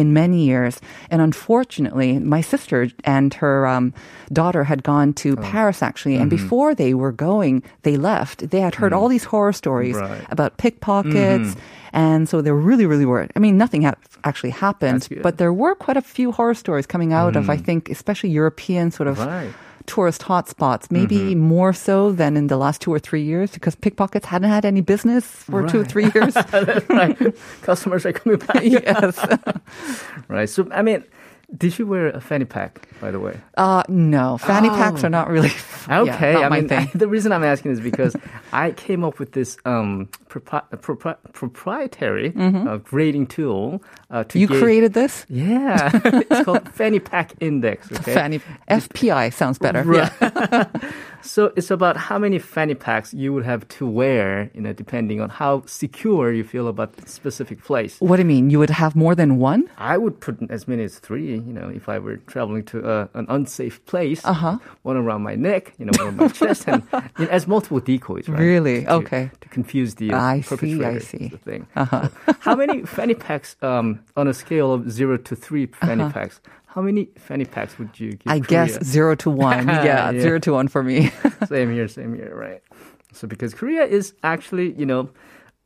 in 0.00 0.12
many 0.12 0.40
years. 0.52 0.80
And 1.10 1.20
unfortunately, 1.22 2.18
my 2.18 2.40
sister 2.42 2.88
and 3.04 3.34
her 3.42 3.66
um, 3.66 3.92
daughter 4.32 4.64
had 4.64 4.82
gone 4.82 5.12
to 5.22 5.36
Paris 5.36 5.82
actually. 5.82 6.16
And 6.16 6.30
before 6.30 6.74
they 6.74 6.92
were 6.94 7.12
going, 7.12 7.62
they 7.82 7.96
left. 7.96 8.50
They 8.50 8.60
had 8.60 8.74
heard 8.74 8.92
all 8.92 9.08
these 9.08 9.17
horror 9.24 9.52
stories 9.52 9.96
Right. 9.96 10.24
about 10.30 10.56
pickpockets. 10.58 11.14
Mm-hmm. 11.50 11.60
And 11.94 12.28
so 12.28 12.42
they 12.42 12.50
were 12.52 12.60
really, 12.60 12.84
really 12.86 13.06
worried. 13.06 13.30
I 13.34 13.38
mean, 13.38 13.56
nothing 13.56 13.82
ha- 13.82 13.94
actually 14.22 14.50
happened, 14.50 15.08
but 15.22 15.38
there 15.38 15.52
were 15.54 15.74
quite 15.74 15.96
a 15.96 16.02
few 16.02 16.32
horror 16.32 16.54
stories 16.54 16.86
coming 16.86 17.12
out 17.14 17.34
of, 17.34 17.48
I 17.48 17.56
mm. 17.56 17.64
think, 17.64 17.88
especially 17.88 18.28
European 18.30 18.90
sort 18.90 19.08
of 19.08 19.18
Right. 19.18 19.50
tourist 19.86 20.20
hotspots, 20.22 20.90
maybe 20.90 21.16
mm-hmm. 21.16 21.40
more 21.40 21.72
so 21.72 22.12
than 22.12 22.36
in 22.36 22.48
the 22.48 22.58
last 22.58 22.82
two 22.82 22.92
or 22.92 22.98
three 22.98 23.22
years 23.22 23.50
because 23.52 23.74
pickpockets 23.74 24.26
hadn't 24.26 24.50
had 24.50 24.66
any 24.66 24.82
business 24.82 25.24
for 25.24 25.66
two 25.66 25.80
or 25.80 25.84
three 25.84 26.10
years. 26.14 26.36
right. 26.90 27.16
Customers 27.62 28.04
are 28.04 28.12
coming 28.12 28.38
back. 28.38 28.62
yes. 28.62 29.18
Right. 30.28 30.48
So, 30.48 30.68
I 30.70 30.82
mean, 30.82 31.04
did 31.56 31.78
you 31.78 31.86
wear 31.86 32.08
a 32.10 32.20
fanny 32.20 32.44
pack, 32.44 32.86
by 33.00 33.10
the 33.10 33.18
way? 33.18 33.40
Uh, 33.56 33.82
no, 33.88 34.36
fanny 34.38 34.68
packs 34.68 35.02
are 35.02 35.08
not 35.08 35.28
really 35.28 35.48
yeah, 35.88 36.00
Okay. 36.02 36.32
not 36.34 36.52
I 36.52 36.60
mean, 36.60 36.68
thing. 36.68 36.90
the 36.94 37.08
reason 37.08 37.32
I'm 37.32 37.44
asking 37.44 37.72
is 37.72 37.80
because 37.80 38.14
I 38.52 38.72
came 38.72 39.02
up 39.02 39.18
with 39.18 39.32
this 39.32 39.56
um, 39.64 40.08
propri- 40.28 40.68
propri- 40.80 41.16
proprietary 41.32 42.32
uh, 42.36 42.76
grading 42.78 43.28
tool. 43.28 43.82
Uh, 44.10 44.24
to 44.24 44.28
Mm-hmm. 44.28 44.38
You 44.38 44.46
gauge- 44.48 44.62
created 44.62 44.92
this? 44.94 45.26
Yeah. 45.28 45.90
it's 46.04 46.44
called 46.44 46.68
Fanny 46.74 46.98
Pack 47.00 47.32
Index. 47.40 47.90
Okay. 47.92 48.14
Fanny 48.14 48.40
FPI 48.70 49.32
sounds 49.32 49.58
better. 49.58 49.82
Right. 49.82 50.10
Yeah. 50.20 50.64
So 51.20 51.52
it's 51.56 51.70
about 51.70 51.96
how 51.96 52.16
many 52.18 52.38
fanny 52.38 52.74
packs 52.74 53.12
you 53.12 53.32
would 53.34 53.44
have 53.44 53.66
to 53.68 53.86
wear, 53.86 54.50
you 54.54 54.60
know, 54.60 54.72
depending 54.72 55.20
on 55.20 55.28
how 55.28 55.62
secure 55.66 56.32
you 56.32 56.44
feel 56.44 56.68
about 56.68 56.92
the 56.94 57.08
specific 57.08 57.62
place. 57.64 57.96
What 58.00 58.16
do 58.16 58.22
you 58.22 58.26
mean? 58.28 58.50
You 58.50 58.60
would 58.60 58.70
have 58.70 58.94
more 58.94 59.14
than 59.16 59.36
one? 59.38 59.68
I 59.78 59.98
would 59.98 60.20
put 60.20 60.38
as 60.48 60.68
many 60.68 60.84
as 60.84 60.98
three, 61.00 61.37
you 61.46 61.52
know, 61.52 61.68
if 61.68 61.88
I 61.88 61.98
were 61.98 62.16
traveling 62.26 62.64
to 62.66 62.86
uh, 62.88 63.06
an 63.14 63.26
unsafe 63.28 63.84
place. 63.86 64.24
Uh-huh. 64.24 64.58
One 64.82 64.96
around 64.96 65.22
my 65.22 65.34
neck, 65.34 65.74
you 65.78 65.84
know, 65.86 65.92
one 65.98 66.08
on 66.08 66.16
my 66.16 66.28
chest, 66.28 66.64
and 66.66 66.82
you 67.18 67.24
know, 67.26 67.30
as 67.30 67.46
multiple 67.46 67.80
decoys, 67.80 68.28
right? 68.28 68.40
Really? 68.40 68.84
To- 68.84 68.92
Okay. 68.94 69.30
To 69.40 69.48
confuse 69.48 69.94
the 69.96 70.12
uh, 70.12 70.18
I 70.20 70.40
see, 70.40 70.46
I 70.46 70.56
perpetrator 70.56 71.00
see. 71.00 71.32
Uh-huh. 71.76 72.08
So 72.26 72.34
how 72.40 72.54
many 72.56 72.82
fanny 72.96 73.14
packs 73.14 73.56
um, 73.62 74.00
on 74.16 74.26
a 74.28 74.34
scale 74.34 74.72
of 74.72 74.90
zero 74.90 75.16
to 75.18 75.36
three 75.36 75.66
fanny 75.66 76.10
packs? 76.12 76.40
How 76.66 76.82
many 76.82 77.06
fanny 77.16 77.44
packs 77.44 77.78
would 77.78 77.98
you 77.98 78.12
give? 78.12 78.26
Uh-huh. 78.26 78.36
I 78.36 78.38
guess 78.40 78.82
zero 78.84 79.14
to 79.16 79.30
one. 79.48 79.66
Yeah, 79.68 80.10
Yeah. 80.10 80.20
zero 80.20 80.38
to 80.40 80.52
one 80.52 80.68
for 80.68 80.82
me. 80.82 81.10
same 81.48 81.72
here, 81.72 81.88
same 81.88 82.14
here, 82.14 82.32
right? 82.34 82.62
So 83.12 83.26
because 83.26 83.54
Korea 83.54 83.84
is 83.84 84.12
actually, 84.22 84.72
you 84.74 84.84
know, 84.86 85.08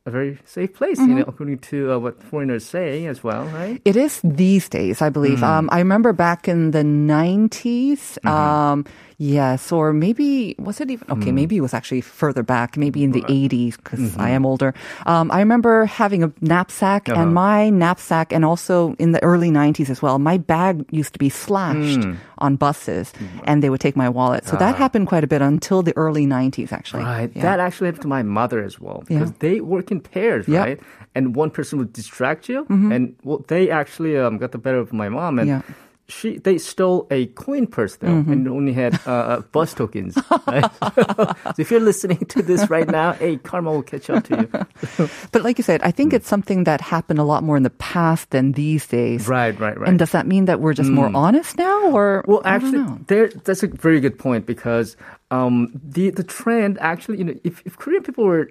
a 0.04 0.10
very 0.10 0.38
safe 0.44 0.74
place, 0.74 0.98
Mm-hmm. 0.98 1.10
you 1.10 1.14
know, 1.18 1.24
according 1.28 1.58
to 1.70 1.92
uh, 1.92 1.98
what 1.98 2.22
foreigners 2.22 2.64
say 2.66 3.06
as 3.06 3.22
well, 3.22 3.44
right? 3.54 3.80
It 3.84 3.96
is 3.96 4.20
these 4.24 4.68
days, 4.68 5.00
I 5.00 5.10
believe. 5.10 5.38
Mm. 5.38 5.42
Um, 5.46 5.68
I 5.70 5.78
remember 5.78 6.12
back 6.12 6.48
in 6.48 6.72
the 6.72 6.82
90s, 6.82 8.18
Mm-hmm. 8.18 8.28
um, 8.28 8.84
Yes, 9.22 9.70
or 9.70 9.92
maybe 9.92 10.56
was 10.58 10.80
it 10.82 10.90
even 10.90 11.06
okay? 11.14 11.30
Maybe 11.30 11.54
it 11.56 11.60
was 11.62 11.74
actually 11.74 12.00
further 12.02 12.42
back, 12.42 12.76
maybe 12.76 13.04
in 13.06 13.12
the 13.14 13.22
eighties, 13.30 13.76
because 13.78 14.18
I 14.18 14.30
am 14.34 14.42
older. 14.44 14.74
Um, 15.06 15.30
I 15.30 15.38
remember 15.38 15.86
having 15.86 16.24
a 16.26 16.30
knapsack, 16.42 17.06
Uh-huh. 17.06 17.20
and 17.22 17.30
my 17.30 17.70
knapsack, 17.70 18.32
and 18.34 18.42
also 18.44 18.96
in 18.98 19.12
the 19.14 19.22
early 19.22 19.50
nineties 19.54 19.90
as 19.94 20.02
well. 20.02 20.18
My 20.18 20.38
bag 20.42 20.82
used 20.90 21.12
to 21.14 21.20
be 21.22 21.30
slashed 21.30 22.02
on 22.38 22.56
buses, 22.58 23.12
and 23.46 23.62
they 23.62 23.70
would 23.70 23.80
take 23.80 23.94
my 23.94 24.08
wallet. 24.10 24.42
So 24.50 24.56
that 24.58 24.74
happened 24.74 25.06
quite 25.06 25.22
a 25.22 25.30
bit 25.30 25.38
until 25.40 25.82
the 25.86 25.94
early 25.96 26.26
nineties, 26.26 26.72
actually. 26.74 27.04
Right. 27.06 27.30
Yeah. 27.30 27.42
That 27.46 27.60
actually 27.62 27.86
happened 27.94 28.02
to 28.10 28.14
my 28.18 28.24
mother 28.26 28.58
as 28.64 28.80
well 28.82 29.04
because 29.06 29.30
Yeah. 29.30 29.38
they 29.44 29.56
work 29.62 29.92
in 29.94 30.00
pairs, 30.02 30.48
Yep. 30.50 30.62
right? 30.66 30.78
And 31.14 31.36
one 31.38 31.50
person 31.54 31.78
would 31.78 31.92
distract 31.94 32.48
you, 32.50 32.66
and 32.68 33.14
well, 33.22 33.44
they 33.46 33.70
actually 33.70 34.18
um, 34.18 34.38
got 34.42 34.50
the 34.50 34.58
better 34.58 34.80
of 34.82 34.90
my 34.92 35.06
mom, 35.08 35.38
and 35.38 35.48
Yeah. 35.48 35.62
She 36.08 36.38
they 36.38 36.58
stole 36.58 37.06
a 37.10 37.26
coin 37.26 37.66
purse 37.66 37.96
though, 37.96 38.08
and 38.08 38.46
only 38.48 38.72
had 38.72 39.00
uh, 39.06 39.10
uh, 39.10 39.40
bus 39.52 39.72
tokens. 39.74 40.16
Right? 40.46 40.70
so 40.96 41.34
if 41.58 41.70
you're 41.70 41.80
listening 41.80 42.18
to 42.26 42.42
this 42.42 42.68
right 42.68 42.88
now, 42.88 43.12
hey, 43.12 43.36
karma 43.38 43.70
will 43.70 43.82
catch 43.82 44.10
up 44.10 44.24
to 44.24 44.36
you. 44.42 45.08
But 45.32 45.42
like 45.42 45.58
you 45.58 45.64
said, 45.64 45.82
I 45.82 45.90
think 45.90 46.12
it's 46.12 46.28
something 46.28 46.64
that 46.64 46.80
happened 46.80 47.18
a 47.18 47.24
lot 47.24 47.42
more 47.42 47.56
in 47.56 47.62
the 47.62 47.70
past 47.70 48.30
than 48.30 48.52
these 48.52 48.86
days. 48.86 49.28
right, 49.28 49.58
right, 49.58 49.78
right. 49.78 49.88
And 49.88 49.98
does 49.98 50.10
that 50.10 50.26
mean 50.26 50.44
that 50.46 50.60
we're 50.60 50.74
just 50.74 50.90
more 50.90 51.10
honest 51.14 51.56
now, 51.56 51.90
or 51.90 52.24
Well, 52.26 52.42
actually, 52.44 52.84
there 53.06 53.28
that's 53.28 53.62
a 53.62 53.68
very 53.68 54.00
good 54.00 54.18
point 54.18 54.44
because 54.46 54.96
um, 55.32 55.56
the 55.96 56.10
the 56.10 56.22
trend 56.38 56.78
actually, 56.80 57.16
you 57.20 57.24
know, 57.28 57.34
if, 57.42 57.54
if 57.68 57.72
Korean 57.82 58.02
people 58.02 58.24
were 58.32 58.44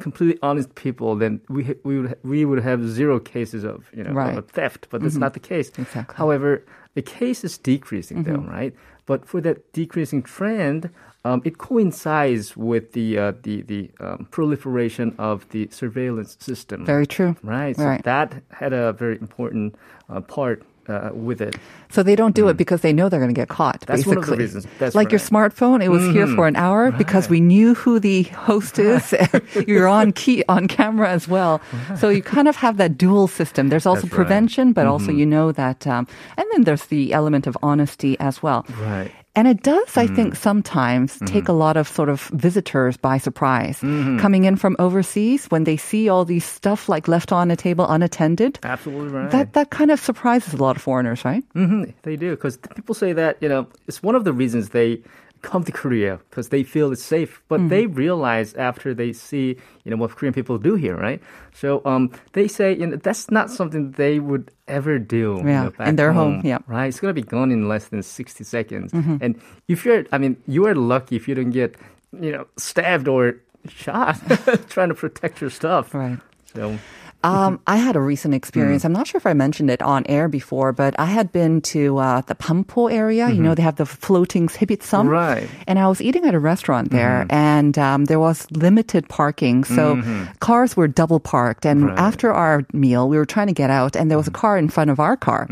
completely 0.00 0.38
honest 0.42 0.74
people, 0.74 1.10
then 1.22 1.40
we 1.48 1.62
we 1.84 1.94
would 2.00 2.18
we 2.32 2.44
would 2.48 2.62
have 2.70 2.80
zero 2.98 3.20
cases 3.34 3.62
of 3.72 3.78
you 3.96 4.02
know 4.04 4.12
Right. 4.12 4.30
Mm-hmm. 4.30 4.38
of 4.38 4.50
theft, 4.58 4.88
but 4.90 5.00
that's 5.02 5.16
not 5.24 5.32
the 5.34 5.40
case. 5.40 5.68
Exactly. 5.68 6.00
Mm-hmm. 6.02 6.22
However, 6.22 6.50
the 6.94 7.02
case 7.02 7.44
is 7.48 7.54
decreasing 7.58 8.24
though, 8.24 8.44
right? 8.58 8.74
But 9.06 9.20
for 9.30 9.40
that 9.46 9.56
decreasing 9.72 10.22
trend, 10.22 10.90
um, 11.24 11.40
it 11.44 11.54
coincides 11.58 12.56
with 12.56 12.84
the 12.92 13.08
uh, 13.18 13.32
the 13.46 13.62
the 13.62 13.82
um, 14.00 14.26
proliferation 14.30 15.14
of 15.18 15.48
the 15.50 15.68
surveillance 15.70 16.36
system. 16.40 16.84
Very 16.84 17.06
true. 17.06 17.36
Right. 17.42 17.76
So 17.76 17.84
Right. 17.84 18.02
that 18.04 18.42
had 18.50 18.72
a 18.72 18.92
very 18.92 19.16
important 19.26 19.76
uh, 20.10 20.20
part 20.36 20.62
uh, 20.88 21.10
with 21.12 21.40
it. 21.40 21.56
So 21.90 22.02
they 22.02 22.16
don't 22.16 22.34
do 22.34 22.48
it 22.48 22.56
because 22.56 22.82
they 22.82 22.92
know 22.92 23.08
they're 23.08 23.20
going 23.20 23.34
to 23.34 23.38
get 23.38 23.48
caught. 23.48 23.80
That's 23.86 24.06
one 24.06 24.18
of 24.18 24.26
the 24.26 24.36
reasons. 24.36 24.66
That's 24.78 24.94
like 24.94 25.10
your 25.10 25.18
right. 25.18 25.26
Mm-hmm. 25.26 25.64
smartphone, 25.64 25.82
it 25.82 25.88
was 25.88 26.04
here 26.12 26.26
for 26.26 26.46
an 26.46 26.56
hour 26.56 26.90
because 26.92 27.28
we 27.28 27.40
knew 27.40 27.74
who 27.74 27.98
the 27.98 28.24
host 28.24 28.78
is. 28.92 29.14
You're 29.66 29.88
on 29.88 30.12
key 30.12 30.44
on 30.48 30.68
camera 30.68 31.08
as 31.08 31.28
well, 31.28 31.60
so 31.98 32.08
you 32.08 32.22
kind 32.22 32.48
of 32.48 32.56
have 32.56 32.76
that 32.76 32.98
dual 32.98 33.28
system. 33.28 33.68
There's 33.68 33.86
also 33.86 34.02
That's 34.02 34.12
right. 34.12 34.18
Mm-hmm. 34.18 34.22
prevention, 34.22 34.72
but 34.72 34.86
also 34.86 35.12
you 35.12 35.26
know 35.26 35.52
that, 35.52 35.86
um, 35.86 36.06
and 36.36 36.46
then 36.52 36.64
there's 36.64 36.86
the 36.86 37.12
element 37.12 37.46
of 37.46 37.56
honesty 37.62 38.18
as 38.20 38.42
well. 38.42 38.66
Right. 38.80 39.10
And 39.36 39.46
it 39.46 39.62
does, 39.62 39.96
I 39.96 40.06
think, 40.06 40.34
Mm-hmm. 40.34 40.42
sometimes 40.42 41.18
take 41.26 41.48
a 41.48 41.52
lot 41.52 41.76
of 41.76 41.86
sort 41.86 42.08
of 42.08 42.22
visitors 42.34 42.96
by 42.96 43.18
surprise. 43.18 43.78
Mm-hmm. 43.80 44.18
Coming 44.18 44.44
in 44.44 44.56
from 44.56 44.74
overseas, 44.80 45.46
when 45.46 45.62
they 45.64 45.76
see 45.76 46.08
all 46.08 46.24
these 46.24 46.44
stuff 46.44 46.88
like 46.88 47.06
left 47.06 47.30
on 47.30 47.50
a 47.50 47.56
table 47.56 47.86
unattended, 47.88 48.58
Absolutely 48.64 49.10
right. 49.14 49.30
that, 49.30 49.52
that 49.52 49.70
kind 49.70 49.90
of 49.92 50.00
surprises 50.00 50.54
a 50.54 50.56
lot 50.56 50.74
of 50.76 50.82
foreigners, 50.82 51.24
right? 51.24 51.44
hmm 51.52 51.84
They 52.02 52.16
do 52.16 52.30
because 52.30 52.56
people 52.74 52.94
say 52.94 53.12
that 53.12 53.36
you 53.40 53.48
know 53.48 53.68
it's 53.86 54.02
one 54.02 54.16
of 54.16 54.24
the 54.24 54.32
reasons 54.32 54.70
they 54.70 55.00
come 55.42 55.64
to 55.64 55.72
Korea 55.72 56.18
because 56.30 56.48
they 56.48 56.62
feel 56.62 56.92
it's 56.92 57.02
safe, 57.02 57.42
but 57.48 57.60
Mm-hmm. 57.60 57.68
they 57.68 57.86
realize 57.86 58.54
after 58.54 58.94
they 58.94 59.12
see 59.12 59.56
you 59.84 59.90
know 59.90 59.96
what 59.96 60.10
Korean 60.16 60.34
people 60.34 60.58
do 60.58 60.74
here, 60.74 60.96
right? 60.96 61.20
So 61.52 61.80
um, 61.84 62.10
they 62.32 62.48
say 62.48 62.76
you 62.76 62.86
know 62.86 62.96
that's 62.96 63.30
not 63.30 63.50
something 63.50 63.92
they 63.92 64.18
would 64.20 64.50
ever 64.66 64.98
do. 64.98 65.36
you 65.38 65.44
know, 65.44 65.72
in 65.86 65.96
their 65.96 66.12
home, 66.12 66.40
yeah. 66.44 66.58
Mm-hmm. 66.58 66.72
right. 66.72 66.86
It's 66.88 67.00
gonna 67.00 67.14
be 67.14 67.22
gone 67.22 67.50
in 67.52 67.68
less 67.68 67.88
than 67.88 68.02
sixty 68.02 68.44
seconds, 68.44 68.92
and 68.92 69.40
if 69.68 69.84
you're, 69.84 70.04
I 70.12 70.18
mean, 70.18 70.36
you 70.46 70.66
are 70.66 70.74
lucky 70.74 71.16
if 71.16 71.28
you 71.28 71.34
don't 71.34 71.50
get 71.50 71.76
you 72.12 72.32
know 72.32 72.46
stabbed 72.56 73.08
or 73.08 73.36
shot 73.68 74.16
trying 74.68 74.88
to 74.88 74.94
protect 74.94 75.40
your 75.40 75.50
stuff. 75.50 75.94
Right. 75.94 76.18
So 76.54 76.78
Um, 77.24 77.58
I 77.66 77.78
had 77.78 77.96
a 77.96 78.00
recent 78.00 78.32
experience. 78.32 78.84
I'm 78.84 78.92
not 78.92 79.08
sure 79.08 79.18
if 79.18 79.26
I 79.26 79.32
mentioned 79.34 79.70
it 79.70 79.82
on 79.82 80.06
air 80.06 80.28
before, 80.28 80.72
but 80.72 80.94
I 81.00 81.06
had 81.06 81.32
been 81.32 81.60
to 81.74 81.98
uh, 81.98 82.20
the 82.22 82.36
Banpo 82.36 82.90
area. 82.92 83.28
You 83.28 83.42
know, 83.42 83.54
they 83.56 83.62
have 83.62 83.74
the 83.76 83.86
floating 83.86 84.46
Mm-hmm. 84.46 84.64
Sebitseom. 84.64 85.08
Right. 85.08 85.48
And 85.66 85.78
I 85.80 85.88
was 85.88 86.00
eating 86.00 86.24
at 86.26 86.34
a 86.34 86.38
restaurant 86.38 86.90
there, 86.92 87.26
and 87.28 87.76
um, 87.76 88.04
there 88.04 88.20
was 88.20 88.46
limited 88.52 89.08
parking. 89.08 89.64
So 89.64 90.00
cars 90.38 90.76
were 90.76 90.86
double 90.86 91.18
parked. 91.18 91.66
And 91.66 91.86
Right. 91.86 91.98
after 91.98 92.32
our 92.32 92.64
meal, 92.72 93.08
we 93.08 93.16
were 93.16 93.26
trying 93.26 93.48
to 93.48 93.52
get 93.52 93.68
out, 93.70 93.96
and 93.96 94.10
there 94.10 94.18
was 94.18 94.28
a 94.28 94.32
car 94.42 94.56
in 94.56 94.68
front 94.68 94.90
of 94.90 95.00
our 95.00 95.16
car. 95.16 95.48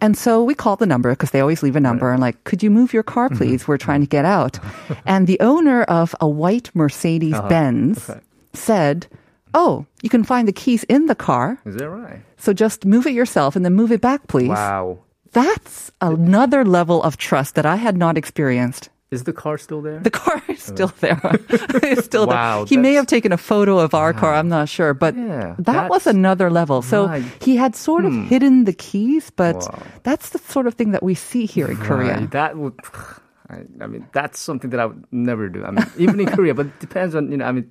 And 0.00 0.16
so 0.16 0.42
we 0.42 0.54
called 0.54 0.78
the 0.80 0.86
number 0.86 1.10
because 1.10 1.30
they 1.30 1.40
always 1.40 1.62
leave 1.62 1.76
a 1.76 1.80
number 1.80 2.10
and 2.10 2.20
like, 2.20 2.42
could 2.44 2.62
you 2.62 2.70
move 2.70 2.92
your 2.94 3.02
car, 3.04 3.28
please? 3.28 3.68
We're 3.68 3.76
trying 3.78 4.00
to 4.00 4.06
get 4.08 4.24
out. 4.24 4.58
and 5.06 5.26
the 5.26 5.38
owner 5.40 5.82
of 5.84 6.14
a 6.20 6.26
white 6.28 6.70
Mercedes 6.74 7.38
Benz 7.48 8.08
Okay. 8.08 8.20
said, 8.54 9.06
Oh, 9.54 9.86
you 10.02 10.08
can 10.08 10.24
find 10.24 10.46
the 10.46 10.52
keys 10.52 10.84
in 10.84 11.06
the 11.06 11.14
car. 11.14 11.58
is 11.66 11.76
that 11.76 11.88
right? 11.88 12.20
So 12.38 12.52
just 12.52 12.84
move 12.84 13.06
it 13.06 13.12
yourself 13.12 13.56
and 13.56 13.64
then 13.64 13.74
move 13.74 13.92
it 13.92 14.00
back, 14.00 14.26
please. 14.28 14.48
Wow. 14.48 14.98
That's 15.32 15.90
another 16.00 16.64
level 16.64 17.02
of 17.02 17.16
trust 17.16 17.54
that 17.54 17.66
I 17.66 17.76
had 17.76 17.96
not 17.96 18.16
experienced. 18.18 18.88
Is 19.10 19.24
the 19.24 19.32
car 19.32 19.58
still 19.58 19.82
there? 19.82 19.98
The 19.98 20.10
car 20.10 20.40
is 20.48 20.62
still 20.62 20.92
there. 21.00 21.20
it's 21.82 22.04
still 22.04 22.26
Wow, 22.28 22.58
there. 22.58 22.66
He 22.66 22.76
may 22.76 22.94
have 22.94 23.06
taken 23.06 23.32
a 23.32 23.36
photo 23.36 23.78
of 23.80 23.92
our 23.92 24.12
car. 24.12 24.34
I'm 24.34 24.48
not 24.48 24.68
sure, 24.68 24.94
but 24.94 25.16
Yeah, 25.16 25.56
that 25.58 25.90
was 25.90 26.06
another 26.06 26.48
level. 26.48 26.80
So 26.80 27.08
he 27.42 27.56
had 27.56 27.74
sort 27.74 28.04
of 28.04 28.12
hmm. 28.12 28.26
hidden 28.26 28.64
the 28.64 28.72
keys, 28.72 29.30
but 29.30 29.56
Wow. 29.56 29.82
that's 30.04 30.30
the 30.30 30.38
sort 30.38 30.68
of 30.68 30.74
thing 30.74 30.92
that 30.92 31.02
we 31.02 31.14
see 31.14 31.46
here 31.46 31.66
in 31.66 31.76
Korea. 31.76 32.18
Right, 32.18 32.30
That 32.30 32.56
would. 32.56 32.78
I, 33.50 33.66
I 33.82 33.88
mean, 33.88 34.06
that's 34.12 34.38
something 34.38 34.70
that 34.70 34.78
I 34.78 34.86
would 34.86 35.04
never 35.10 35.48
do. 35.48 35.64
I 35.64 35.72
mean, 35.72 35.84
even 35.98 36.20
in 36.20 36.26
Korea, 36.36 36.54
but 36.54 36.66
it 36.66 36.78
depends 36.78 37.16
on 37.16 37.32
you 37.32 37.36
know. 37.38 37.46
I 37.46 37.50
mean, 37.50 37.66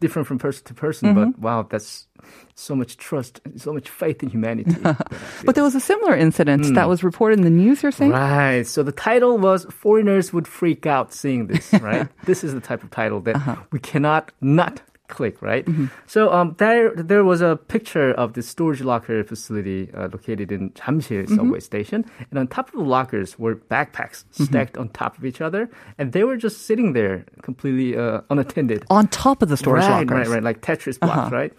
different 0.00 0.28
from 0.28 0.38
person 0.38 0.64
to 0.66 0.74
person. 0.74 1.14
But 1.14 1.28
Mm-hmm. 1.28 1.42
wow, 1.42 1.62
that's 1.68 2.06
so 2.54 2.74
much 2.74 2.96
trust, 2.96 3.40
so 3.56 3.72
much 3.72 3.88
faith 3.88 4.22
in 4.22 4.28
humanity. 4.28 4.72
that 4.72 4.96
I 5.00 5.14
feel. 5.14 5.46
But 5.46 5.54
there 5.54 5.64
was 5.64 5.74
a 5.74 5.80
similar 5.80 6.14
incident 6.16 6.74
that 6.74 6.88
was 6.88 7.02
reported 7.04 7.38
in 7.38 7.44
the 7.44 7.50
news. 7.50 7.82
You're 7.82 7.92
saying? 7.92 8.10
Right. 8.12 8.66
So 8.66 8.82
the 8.82 8.92
title 8.92 9.38
was 9.38 9.64
"Foreigners 9.70 10.32
Would 10.32 10.48
Freak 10.48 10.86
Out 10.86 11.12
Seeing 11.12 11.46
This." 11.46 11.72
Right. 11.72 12.08
this 12.24 12.42
is 12.44 12.54
the 12.54 12.60
type 12.60 12.82
of 12.82 12.90
title 12.90 13.20
that 13.22 13.36
Uh-huh. 13.36 13.56
we 13.72 13.78
cannot 13.78 14.32
not 14.40 14.80
click. 15.08 15.42
Right. 15.42 15.64
Mm-hmm. 15.66 15.86
So 16.06 16.32
um, 16.32 16.54
there 16.58 16.94
there 16.94 17.24
was 17.24 17.40
a 17.40 17.56
picture 17.56 18.10
of 18.12 18.32
the 18.34 18.42
storage 18.42 18.80
locker 18.82 19.24
facility 19.24 19.90
uh, 19.94 20.08
located 20.12 20.52
in 20.52 20.70
Jamsil 20.70 21.24
Mm-hmm. 21.24 21.36
subway 21.36 21.60
station, 21.60 22.04
and 22.30 22.38
on 22.38 22.46
top 22.48 22.68
of 22.68 22.74
the 22.78 22.84
lockers 22.96 23.38
were 23.38 23.56
backpacks 23.56 24.24
Mm-hmm. 24.24 24.44
stacked 24.44 24.76
on 24.78 24.88
top 24.90 25.18
of 25.18 25.24
each 25.24 25.40
other, 25.40 25.68
and 25.98 26.12
they 26.12 26.24
were 26.24 26.36
just 26.36 26.66
sitting 26.66 26.92
there 26.92 27.24
completely 27.42 27.96
uh, 27.96 28.20
unattended. 28.30 28.84
On 28.90 29.08
top 29.08 29.42
of 29.42 29.48
the 29.48 29.56
storage 29.56 29.84
right, 29.84 30.06
lockers. 30.06 30.10
right, 30.10 30.26
Uh-huh. 30.26 30.34
right, 30.34 30.42
like 30.42 30.60
Tetris 30.60 30.98
blocks, 31.00 31.32
right? 31.32 31.52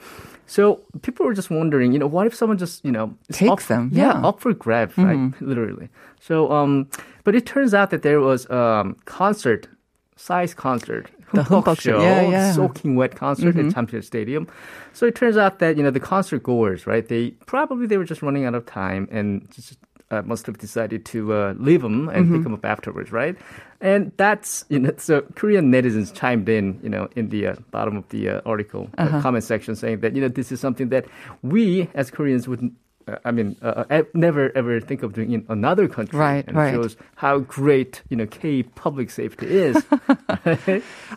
So 0.47 0.81
people 1.03 1.25
were 1.27 1.35
just 1.35 1.51
wondering, 1.51 1.93
you 1.93 1.99
know, 1.99 2.07
what 2.07 2.25
if 2.25 2.33
someone 2.33 2.57
just, 2.57 2.83
you 2.83 2.91
know, 2.91 3.13
Takes 3.31 3.67
them, 3.67 3.91
yeah, 3.93 3.99
yeah. 4.07 4.13
Mm-hmm. 4.13 4.25
up 4.25 4.39
for 4.39 4.53
grab, 4.53 4.91
right? 4.97 5.31
Literally. 5.41 5.89
So, 6.19 6.51
um, 6.51 6.89
but 7.23 7.35
it 7.35 7.45
turns 7.45 7.73
out 7.75 7.89
that 7.91 8.01
there 8.01 8.19
was 8.19 8.49
um 8.49 8.95
concert, 9.05 9.67
size 10.15 10.53
concert, 10.55 11.09
The 11.33 11.43
Humpeok 11.43 11.79
show, 11.79 12.01
yeah, 12.01 12.21
yeah. 12.21 12.43
Mm-hmm. 12.51 12.55
soaking 12.55 12.95
wet 12.95 13.15
concert 13.15 13.55
at 13.57 13.73
Champion 13.73 14.01
Stadium. 14.01 14.47
So 14.93 15.05
it 15.05 15.15
turns 15.15 15.37
out 15.37 15.59
that 15.59 15.77
you 15.77 15.83
know 15.83 15.91
the 15.91 15.99
concert 15.99 16.43
goers, 16.43 16.87
right? 16.87 17.07
They 17.07 17.31
probably 17.45 17.85
they 17.87 17.97
were 17.97 18.05
just 18.05 18.21
running 18.21 18.45
out 18.45 18.55
of 18.55 18.65
time 18.65 19.07
and 19.11 19.49
just 19.51 19.77
uh, 20.11 20.23
must 20.23 20.47
have 20.47 20.57
decided 20.57 21.05
to 21.05 21.33
uh, 21.33 21.53
leave 21.59 21.81
them 21.83 22.09
and 22.09 22.25
Mm-hmm. 22.25 22.35
pick 22.35 22.43
them 22.43 22.53
up 22.55 22.65
afterwards, 22.65 23.11
right? 23.11 23.35
And 23.79 24.11
that's 24.17 24.65
you 24.69 24.79
know 24.79 24.91
so 24.97 25.21
Korean 25.35 25.71
netizens 25.71 26.13
chimed 26.13 26.49
in, 26.49 26.79
you 26.83 26.89
know, 26.89 27.07
in 27.15 27.29
the 27.29 27.47
uh, 27.47 27.55
bottom 27.71 27.95
of 27.95 28.09
the 28.09 28.29
uh, 28.29 28.41
article 28.45 28.89
uh, 28.97 29.03
Uh-huh. 29.03 29.21
comment 29.21 29.43
section 29.43 29.75
saying 29.75 29.99
that 30.01 30.15
you 30.15 30.21
know 30.21 30.29
this 30.29 30.51
is 30.51 30.59
something 30.59 30.89
that 30.89 31.05
we 31.43 31.87
as 31.93 32.09
Koreans 32.11 32.47
would. 32.47 32.73
Uh, 33.09 33.17
I 33.25 33.31
mean, 33.31 33.55
uh, 33.61 33.83
uh, 33.89 34.03
never 34.13 34.55
ever 34.55 34.79
think 34.79 35.03
of 35.03 35.13
doing 35.13 35.31
in 35.31 35.45
another 35.49 35.87
country. 35.87 36.19
Right, 36.19 36.45
and 36.47 36.55
right. 36.55 36.73
It 36.73 36.77
shows 36.77 36.97
how 37.15 37.39
great 37.39 38.01
you 38.09 38.17
know 38.17 38.25
K 38.27 38.63
public 38.63 39.09
safety 39.09 39.47
is. 39.47 39.83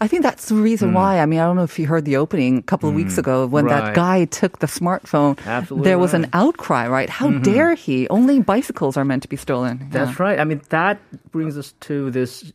I 0.01 0.09
think 0.09 0.23
that's 0.23 0.49
the 0.49 0.55
reason 0.55 0.95
why. 0.95 1.21
I 1.21 1.27
mean, 1.27 1.41
I 1.41 1.45
don't 1.45 1.57
know 1.57 1.63
if 1.65 1.79
you 1.79 1.87
heard 1.87 2.05
the 2.05 2.17
opening 2.17 2.59
a 2.59 2.63
couple 2.63 2.89
of 2.89 2.95
weeks 2.95 3.19
ago 3.19 3.47
when 3.47 3.67
that 3.67 3.95
guy 3.95 4.25
took 4.27 4.59
the 4.61 4.67
smartphone. 4.67 5.39
Absolutely 5.47 5.89
there 5.89 5.99
was 5.99 6.15
an 6.15 6.23
right. 6.23 6.31
Mm-hmm. 6.31 6.49
outcry, 6.49 6.89
right? 6.89 7.11
How 7.11 7.31
dare 7.31 7.75
he? 7.75 8.09
Only 8.09 8.41
bicycles 8.41 8.97
are 8.97 9.05
meant 9.05 9.23
to 9.23 9.29
be 9.29 9.37
stolen. 9.37 9.89
That's 9.91 10.19
right. 10.19 10.39
I 10.39 10.45
mean, 10.45 10.63
that 10.71 10.99
brings 11.31 11.59
us 11.59 11.73
to 11.81 12.11
this 12.11 12.53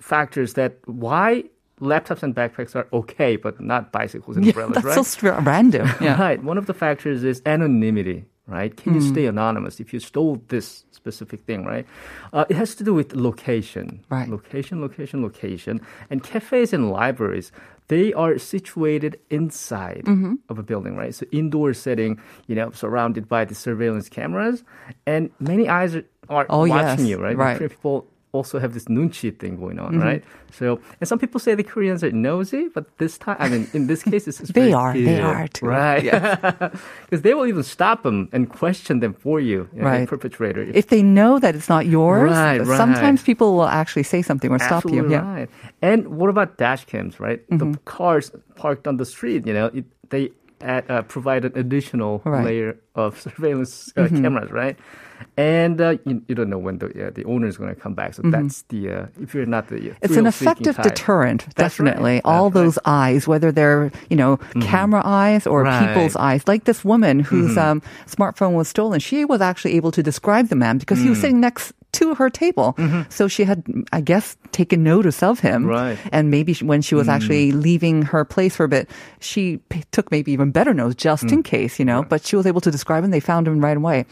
factors 0.00 0.54
that 0.54 0.76
why 0.86 1.44
laptops 1.80 2.22
and 2.22 2.34
backpacks 2.34 2.76
are 2.76 2.86
okay, 2.92 3.36
but 3.36 3.60
not 3.60 3.92
bicycles 3.92 4.36
and 4.36 4.44
Yeah, 4.46 4.50
umbrellas, 4.50 4.74
that's 4.74 4.86
right? 4.86 4.94
so 4.94 5.02
str- 5.02 5.30
random. 5.30 5.88
Yeah. 6.00 6.18
Right. 6.20 6.42
One 6.42 6.58
of 6.58 6.66
the 6.66 6.74
factors 6.74 7.24
is 7.24 7.40
anonymity, 7.46 8.24
right? 8.50 8.76
Can 8.76 8.94
you 8.94 9.00
stay 9.00 9.26
anonymous 9.26 9.80
if 9.80 9.92
you 9.94 10.00
stole 10.00 10.42
this 10.48 10.84
specific 10.90 11.40
thing, 11.42 11.64
right? 11.64 11.86
Uh, 12.32 12.44
it 12.48 12.56
has 12.56 12.74
to 12.74 12.84
do 12.84 12.92
with 12.92 13.14
location. 13.14 14.04
Right. 14.10 14.28
Location, 14.28 14.80
location, 14.80 15.22
location. 15.22 15.80
And 16.10 16.22
cafes 16.22 16.72
and 16.72 16.90
libraries, 16.90 17.52
they 17.88 18.12
are 18.12 18.38
situated 18.38 19.18
inside 19.30 20.04
Mm-hmm. 20.06 20.34
of 20.48 20.58
a 20.58 20.62
building, 20.62 20.96
right? 20.96 21.14
So 21.14 21.26
indoor 21.32 21.72
setting, 21.74 22.20
you 22.48 22.54
know, 22.54 22.70
surrounded 22.72 23.28
by 23.28 23.44
the 23.44 23.54
surveillance 23.54 24.08
cameras, 24.08 24.64
and 25.06 25.30
many 25.40 25.68
eyes 25.68 25.94
are, 25.96 26.04
are 26.28 26.46
Oh, 26.48 26.66
watching 26.66 27.06
yes, 27.06 27.10
you, 27.10 27.18
right? 27.18 27.36
right. 27.36 27.58
People 27.58 28.06
also 28.32 28.58
have 28.58 28.74
this 28.74 28.84
nunchi 28.86 29.36
thing 29.36 29.56
going 29.56 29.78
on, 29.78 29.92
Mm-hmm. 29.92 30.02
right? 30.02 30.24
So, 30.52 30.80
and 31.00 31.06
some 31.08 31.18
people 31.18 31.38
say 31.40 31.54
the 31.54 31.62
Koreans 31.62 32.02
are 32.04 32.10
nosy, 32.12 32.68
but 32.74 32.84
this 32.98 33.18
time, 33.18 33.36
I 33.38 33.48
mean, 33.48 33.68
in 33.72 33.86
this 33.86 34.02
case, 34.02 34.26
it's 34.28 34.38
just 34.38 34.52
They 34.58 34.70
very 34.70 34.74
are. 34.74 34.92
They 34.94 35.20
are 35.20 35.48
too. 35.48 35.66
right? 35.66 36.02
Because 37.04 37.22
they 37.26 37.34
will 37.34 37.46
even 37.46 37.62
stop 37.62 38.02
them 38.02 38.28
and 38.32 38.48
question 38.48 39.00
them 39.00 39.14
for 39.14 39.40
you, 39.40 39.68
you 39.74 39.82
know, 39.82 40.00
the 40.00 40.06
perpetrator. 40.06 40.62
If 40.62 40.88
they 40.88 41.02
know 41.02 41.38
that 41.38 41.54
it's 41.54 41.68
not 41.68 41.86
yours, 41.86 42.30
Right, 42.32 42.58
right. 42.60 42.76
sometimes 42.76 43.22
people 43.22 43.54
will 43.56 43.68
actually 43.68 44.02
say 44.04 44.22
something 44.22 44.50
or 44.50 44.58
stop 44.58 44.84
you. 44.84 45.00
Absolutely 45.06 45.12
Yeah. 45.14 45.20
Mm-hmm. 45.22 45.34
right. 45.34 45.48
And 45.82 46.08
what 46.18 46.30
about 46.30 46.58
dash 46.58 46.84
cams, 46.86 47.20
right? 47.20 47.40
The 47.48 47.78
cars 47.84 48.32
parked 48.56 48.86
on 48.86 48.96
the 48.96 49.04
street, 49.06 49.46
you 49.46 49.54
know, 49.54 49.66
it, 49.74 49.84
they 50.10 50.30
add, 50.60 50.90
uh, 50.90 51.02
provide 51.02 51.44
an 51.44 51.52
additional 51.56 52.20
Right. 52.24 52.38
Mm-hmm. 52.38 52.44
layer 52.46 52.76
of 52.94 53.20
surveillance 53.26 53.92
uh, 53.96 54.08
cameras, 54.08 54.50
right? 54.50 54.76
And 55.36 55.80
uh, 55.80 55.96
you, 56.06 56.22
you 56.28 56.34
don't 56.34 56.48
know 56.48 56.58
when 56.58 56.78
the 56.78 56.86
uh, 57.06 57.10
the 57.10 57.24
owner 57.24 57.46
is 57.46 57.58
going 57.58 57.74
to 57.74 57.78
come 57.78 57.94
back. 57.94 58.14
So 58.14 58.22
that's 58.24 58.62
the 58.68 58.90
uh, 58.90 59.06
if 59.20 59.34
you're 59.34 59.44
not 59.46 59.68
the 59.68 59.76
Mm-hmm. 59.76 60.04
It's 60.04 60.16
an 60.16 60.26
effective 60.26 60.76
deterrent, 60.76 61.46
That's 61.56 61.78
right. 61.78 61.86
definitely. 61.86 62.20
All 62.24 62.48
That's 62.50 62.54
right. 62.56 62.60
Mm-hmm. 62.60 62.64
those 62.66 62.78
eyes, 62.86 63.28
whether 63.28 63.52
they're, 63.52 63.92
you 64.08 64.16
know, 64.16 64.38
camera 64.60 65.02
eyes 65.04 65.46
or 65.46 65.62
Right. 65.64 65.88
people's 65.88 66.16
eyes. 66.16 66.46
Like 66.48 66.64
this 66.64 66.84
woman 66.84 67.20
whose 67.20 67.56
um, 67.58 67.82
smartphone 68.06 68.54
was 68.54 68.68
stolen, 68.68 68.98
she 69.00 69.24
was 69.26 69.40
actually 69.40 69.76
able 69.76 69.92
to 69.92 70.02
describe 70.02 70.48
the 70.48 70.56
man 70.56 70.78
because 70.78 70.98
he 71.00 71.06
Mm. 71.06 71.10
was 71.10 71.20
sitting 71.20 71.40
next 71.40 71.72
to 71.92 72.14
her 72.14 72.30
table. 72.30 72.76
So 73.08 73.26
she 73.28 73.44
had, 73.44 73.64
I 73.92 74.00
guess, 74.00 74.36
taken 74.52 74.82
notice 74.82 75.22
of 75.22 75.40
him. 75.40 75.62
Mm-hmm. 75.62 75.70
Right. 75.70 75.98
Mm. 75.98 76.08
And 76.12 76.30
maybe 76.30 76.54
when 76.62 76.82
she 76.82 76.94
was 76.94 77.08
actually 77.08 77.52
leaving 77.52 78.02
her 78.02 78.24
place 78.24 78.54
for 78.56 78.64
a 78.64 78.68
bit, 78.68 78.88
she 79.20 79.58
p- 79.68 79.82
took 79.92 80.10
maybe 80.10 80.30
even 80.32 80.50
better 80.52 80.72
notes 80.74 80.94
just 80.94 81.24
Mm. 81.24 81.32
in 81.32 81.42
case, 81.42 81.78
you 81.78 81.84
know, 81.84 82.02
but 82.04 82.24
she 82.24 82.36
was 82.36 82.46
able 82.46 82.60
to 82.60 82.70
describe 82.70 83.02
him. 83.04 83.10
They 83.10 83.20
found 83.20 83.48
him 83.48 83.58
right 83.64 83.76
away. 83.76 84.06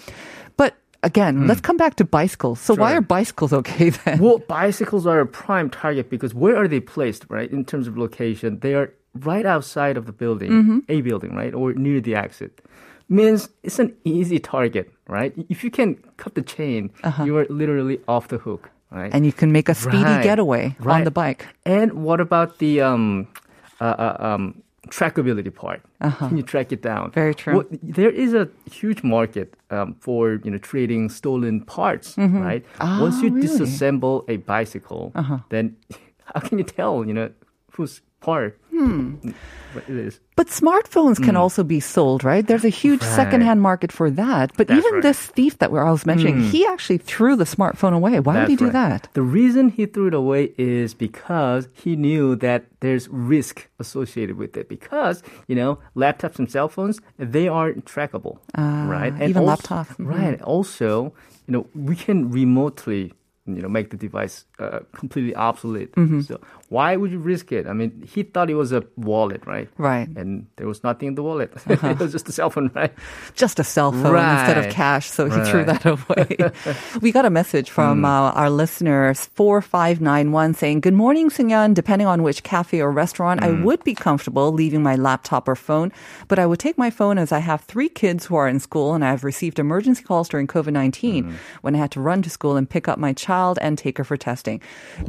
But 0.57 0.75
again, 1.03 1.47
let's 1.47 1.61
come 1.61 1.77
back 1.77 1.95
to 1.97 2.05
bicycles. 2.05 2.61
So 2.61 2.75
why 2.75 2.93
Mm. 2.93 2.97
Are 2.99 3.01
bicycles 3.03 3.53
okay 3.53 3.91
then? 4.05 4.19
Well, 4.19 4.39
bicycles 4.39 5.07
are 5.07 5.21
a 5.21 5.27
prime 5.27 5.71
target 5.71 6.11
because 6.11 6.35
where 6.35 6.57
are 6.57 6.67
they 6.69 6.81
placed, 6.81 7.27
right? 7.29 7.51
In 7.51 7.65
terms 7.65 7.87
of 7.87 7.97
location, 7.97 8.59
they 8.61 8.75
are 8.75 8.93
right 9.15 9.47
outside 9.47 9.97
of 9.97 10.07
the 10.07 10.13
building, 10.13 10.51
Mm-hmm. 10.51 10.79
a 10.89 11.01
building, 11.01 11.35
right, 11.35 11.55
or 11.55 11.73
near 11.75 12.01
the 12.01 12.15
exit. 12.15 12.61
Means 13.11 13.49
it's 13.63 13.79
an 13.79 13.95
easy 14.05 14.39
target, 14.39 14.93
right? 15.09 15.33
If 15.49 15.65
you 15.65 15.71
can 15.71 15.95
cut 16.19 16.35
the 16.35 16.43
chain, 16.43 16.91
you 17.25 17.39
are 17.39 17.47
literally 17.49 18.01
off 18.07 18.29
the 18.29 18.37
hook, 18.39 18.71
right? 18.91 19.07
Uh-huh. 19.07 19.11
and 19.17 19.25
you 19.25 19.33
can 19.33 19.51
make 19.51 19.69
a 19.71 19.75
speedy 19.75 20.05
Right. 20.05 20.23
getaway 20.23 20.77
on 20.87 21.05
the 21.05 21.11
bike. 21.11 21.47
And 21.65 21.93
what 22.05 22.21
about 22.21 22.59
the 22.59 22.83
um, 22.83 23.27
uh, 23.81 23.85
uh, 23.85 24.17
um, 24.21 24.63
trackability 24.89 25.55
part? 25.55 25.81
Can 26.19 26.37
you 26.37 26.43
track 26.43 26.71
it 26.73 26.83
down? 26.83 27.05
Uh-huh. 27.07 27.21
Very 27.23 27.35
true. 27.35 27.55
Well, 27.57 27.65
there 27.83 28.11
is 28.11 28.35
a 28.35 28.49
huge 28.71 29.03
market 29.03 29.55
um, 29.71 29.95
for 30.01 30.41
you 30.45 30.51
know 30.51 30.59
trading 30.59 31.09
stolen 31.09 31.65
parts, 31.65 32.17
right? 32.19 32.63
Once 33.01 33.23
you 33.23 33.31
Ah, 33.31 33.35
really? 33.35 33.47
Uh-huh. 33.49 33.65
disassemble 33.65 34.25
a 34.29 34.37
bicycle, 34.37 35.13
then 35.49 35.77
how 36.35 36.41
can 36.41 36.59
you 36.59 36.65
tell 36.65 37.07
you 37.07 37.15
know 37.15 37.31
whose 37.73 38.03
part 38.21 38.59
Hmm. 38.79 39.31
what 39.75 39.85
it 39.89 39.97
is? 39.97 40.21
But 40.37 40.47
smartphones 40.49 41.23
can 41.23 41.37
also 41.37 41.63
be 41.65 41.81
sold, 41.81 42.23
right? 42.25 42.47
There's 42.47 42.65
a 42.65 42.69
huge 42.71 43.03
Right. 43.03 43.17
secondhand 43.17 43.61
market 43.61 43.91
for 43.93 44.09
that. 44.11 44.53
But 44.57 44.69
That's 44.69 44.79
even 44.79 44.95
right. 44.95 45.03
this 45.03 45.27
thief 45.27 45.59
that 45.59 45.71
I 45.71 45.91
was 45.91 46.07
mentioning, 46.07 46.41
he 46.43 46.65
actually 46.67 46.99
threw 46.99 47.35
the 47.37 47.45
smartphone 47.45 47.93
away. 47.93 48.21
Why 48.21 48.41
would 48.41 48.49
he 48.49 48.57
do 48.57 48.67
right. 48.67 48.73
that? 48.73 49.09
The 49.13 49.23
reason 49.23 49.69
he 49.69 49.85
threw 49.87 50.07
it 50.09 50.15
away 50.15 50.53
is 50.57 50.95
because 50.95 51.69
he 51.75 51.97
knew 51.97 52.37
that 52.37 52.65
there's 52.81 53.09
risk 53.11 53.69
associated 53.79 54.37
with 54.39 54.57
it. 54.57 54.69
Because 54.69 55.23
you 55.49 55.57
know, 55.57 55.79
laptops 55.97 56.39
and 56.39 56.49
cell 56.51 56.69
phones 56.69 57.01
they 57.19 57.49
are 57.49 57.73
trackable, 57.85 58.39
right? 58.57 59.13
Ah, 59.19 59.25
even 59.25 59.43
also, 59.43 59.53
laptops. 59.53 59.97
Mhm. 59.99 60.07
right? 60.07 60.41
Also, 60.43 61.13
you 61.47 61.53
know, 61.53 61.67
we 61.75 61.97
can 61.97 62.31
remotely. 62.31 63.13
You 63.49 63.63
know, 63.63 63.69
make 63.71 63.89
the 63.89 63.97
device 63.97 64.45
uh, 64.59 64.81
completely 64.93 65.35
obsolete. 65.35 65.93
Mm-hmm. 65.97 66.21
So 66.21 66.39
why 66.69 66.97
would 66.97 67.11
you 67.11 67.19
risk 67.19 67.51
it? 67.51 67.67
I 67.67 67.73
mean, 67.73 68.07
he 68.07 68.23
thought 68.23 68.51
it 68.51 68.55
was 68.55 68.73
a 68.73 68.85
wallet, 68.97 69.47
right? 69.47 69.69
Right. 69.79 70.09
Uh-huh. 70.09 70.21
And 70.21 70.47
there 70.57 70.67
was 70.67 70.85
nothing 70.85 71.09
in 71.09 71.15
the 71.15 71.23
wallet. 71.23 71.53
it 71.67 71.99
was 71.99 72.13
just 72.13 72.29
a 72.29 72.33
cell 72.33 72.51
phone, 72.51 72.71
right? 72.75 72.93
Just 73.35 73.59
a 73.59 73.65
cell 73.65 73.91
phone 73.91 74.17
instead 74.17 74.59
of 74.59 74.73
cash, 74.73 75.09
so 75.09 75.31
he 75.31 75.51
threw 75.51 75.65
that 75.65 75.87
away. 75.87 76.37
we 77.01 77.11
got 77.11 77.25
a 77.25 77.31
message 77.31 77.71
from 77.71 78.05
uh, 78.05 78.33
our 78.33 78.51
listeners, 78.51 79.27
4591, 79.35 80.55
saying, 80.55 80.81
Good 80.81 80.95
morning, 80.95 81.31
Sungyeon. 81.31 81.73
Depending 81.73 82.07
on 82.07 82.23
which 82.23 82.43
cafe 82.43 82.81
or 82.81 82.93
restaurant, 82.93 83.43
I 83.43 83.51
would 83.51 83.83
be 83.83 83.95
comfortable 83.95 84.53
leaving 84.53 84.83
my 84.83 84.97
laptop 84.97 85.49
or 85.49 85.57
phone, 85.57 85.91
but 86.29 86.39
I 86.39 86.45
would 86.45 86.59
take 86.59 86.77
my 86.77 86.91
phone 86.91 87.17
as 87.17 87.33
I 87.33 87.39
have 87.39 87.63
three 87.63 87.89
kids 87.89 88.27
who 88.27 88.37
are 88.37 88.49
in 88.49 88.61
school 88.61 88.95
and 88.95 89.05
I've 89.05 89.25
received 89.25 89.59
emergency 89.59 90.03
calls 90.03 90.29
during 90.29 90.47
COVID 90.47 90.73
19 90.73 91.39
when 91.63 91.75
I 91.75 91.79
had 91.79 91.91
to 91.93 92.01
run 92.01 92.23
to 92.23 92.31
school 92.31 92.57
and 92.57 92.69
pick 92.69 92.89
up 92.89 92.99
my 92.99 93.13
child 93.13 93.59
and 93.63 93.79
take 93.79 93.97
her 93.99 94.05
for 94.05 94.17
testing. 94.17 94.61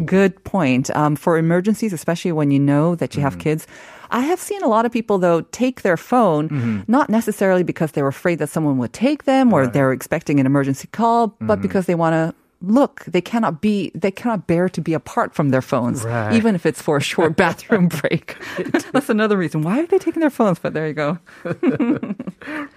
Good 0.06 0.44
point. 0.44 0.90
Um, 0.96 1.16
for 1.16 1.38
emergencies, 1.50 1.94
especially 1.94 2.32
when 2.32 2.52
you 2.52 2.60
know 2.60 2.96
that 2.96 3.16
you 3.16 3.22
have 3.22 3.34
mm-hmm. 3.34 3.58
kids, 3.58 3.68
I 4.12 4.22
have 4.22 4.40
seen 4.40 4.62
a 4.64 4.68
lot 4.68 4.86
of 4.86 4.92
people 4.92 5.18
though 5.18 5.42
take 5.64 5.82
their 5.82 5.98
phone, 5.98 6.50
mm-hmm. 6.50 6.80
not 6.88 7.10
necessarily 7.10 7.64
because 7.64 7.92
they 7.92 8.02
were 8.02 8.14
afraid 8.20 8.38
that 8.40 8.50
someone 8.50 8.78
would 8.78 8.94
take 8.94 9.24
them 9.24 9.54
or 9.54 9.68
they're 9.68 9.92
expecting 9.92 10.40
an 10.40 10.46
emergency 10.46 10.88
call, 10.92 11.28
but 11.28 11.38
mm-hmm. 11.38 11.62
because 11.62 11.86
they 11.86 11.96
want 11.96 12.14
to 12.14 12.36
look, 12.62 13.06
they 13.06 13.22
cannot 13.22 13.62
be, 13.62 13.92
they 13.96 14.12
cannot 14.12 14.46
bear 14.46 14.68
to 14.70 14.82
be 14.82 14.94
apart 14.94 15.34
from 15.34 15.50
their 15.50 15.62
phones, 15.62 16.04
Right. 16.04 16.34
even 16.34 16.56
if 16.56 16.66
it's 16.66 16.82
for 16.82 16.98
a 16.98 17.02
short 17.02 17.36
bathroom 17.44 17.88
break. 17.88 18.36
That's 18.92 19.10
another 19.10 19.38
reason. 19.38 19.62
Why 19.62 19.80
are 19.80 19.88
they 19.88 20.00
taking 20.00 20.20
their 20.20 20.30
phones? 20.30 20.60
But 20.60 20.74
there 20.74 20.88
you 20.88 20.94
go. 20.94 21.18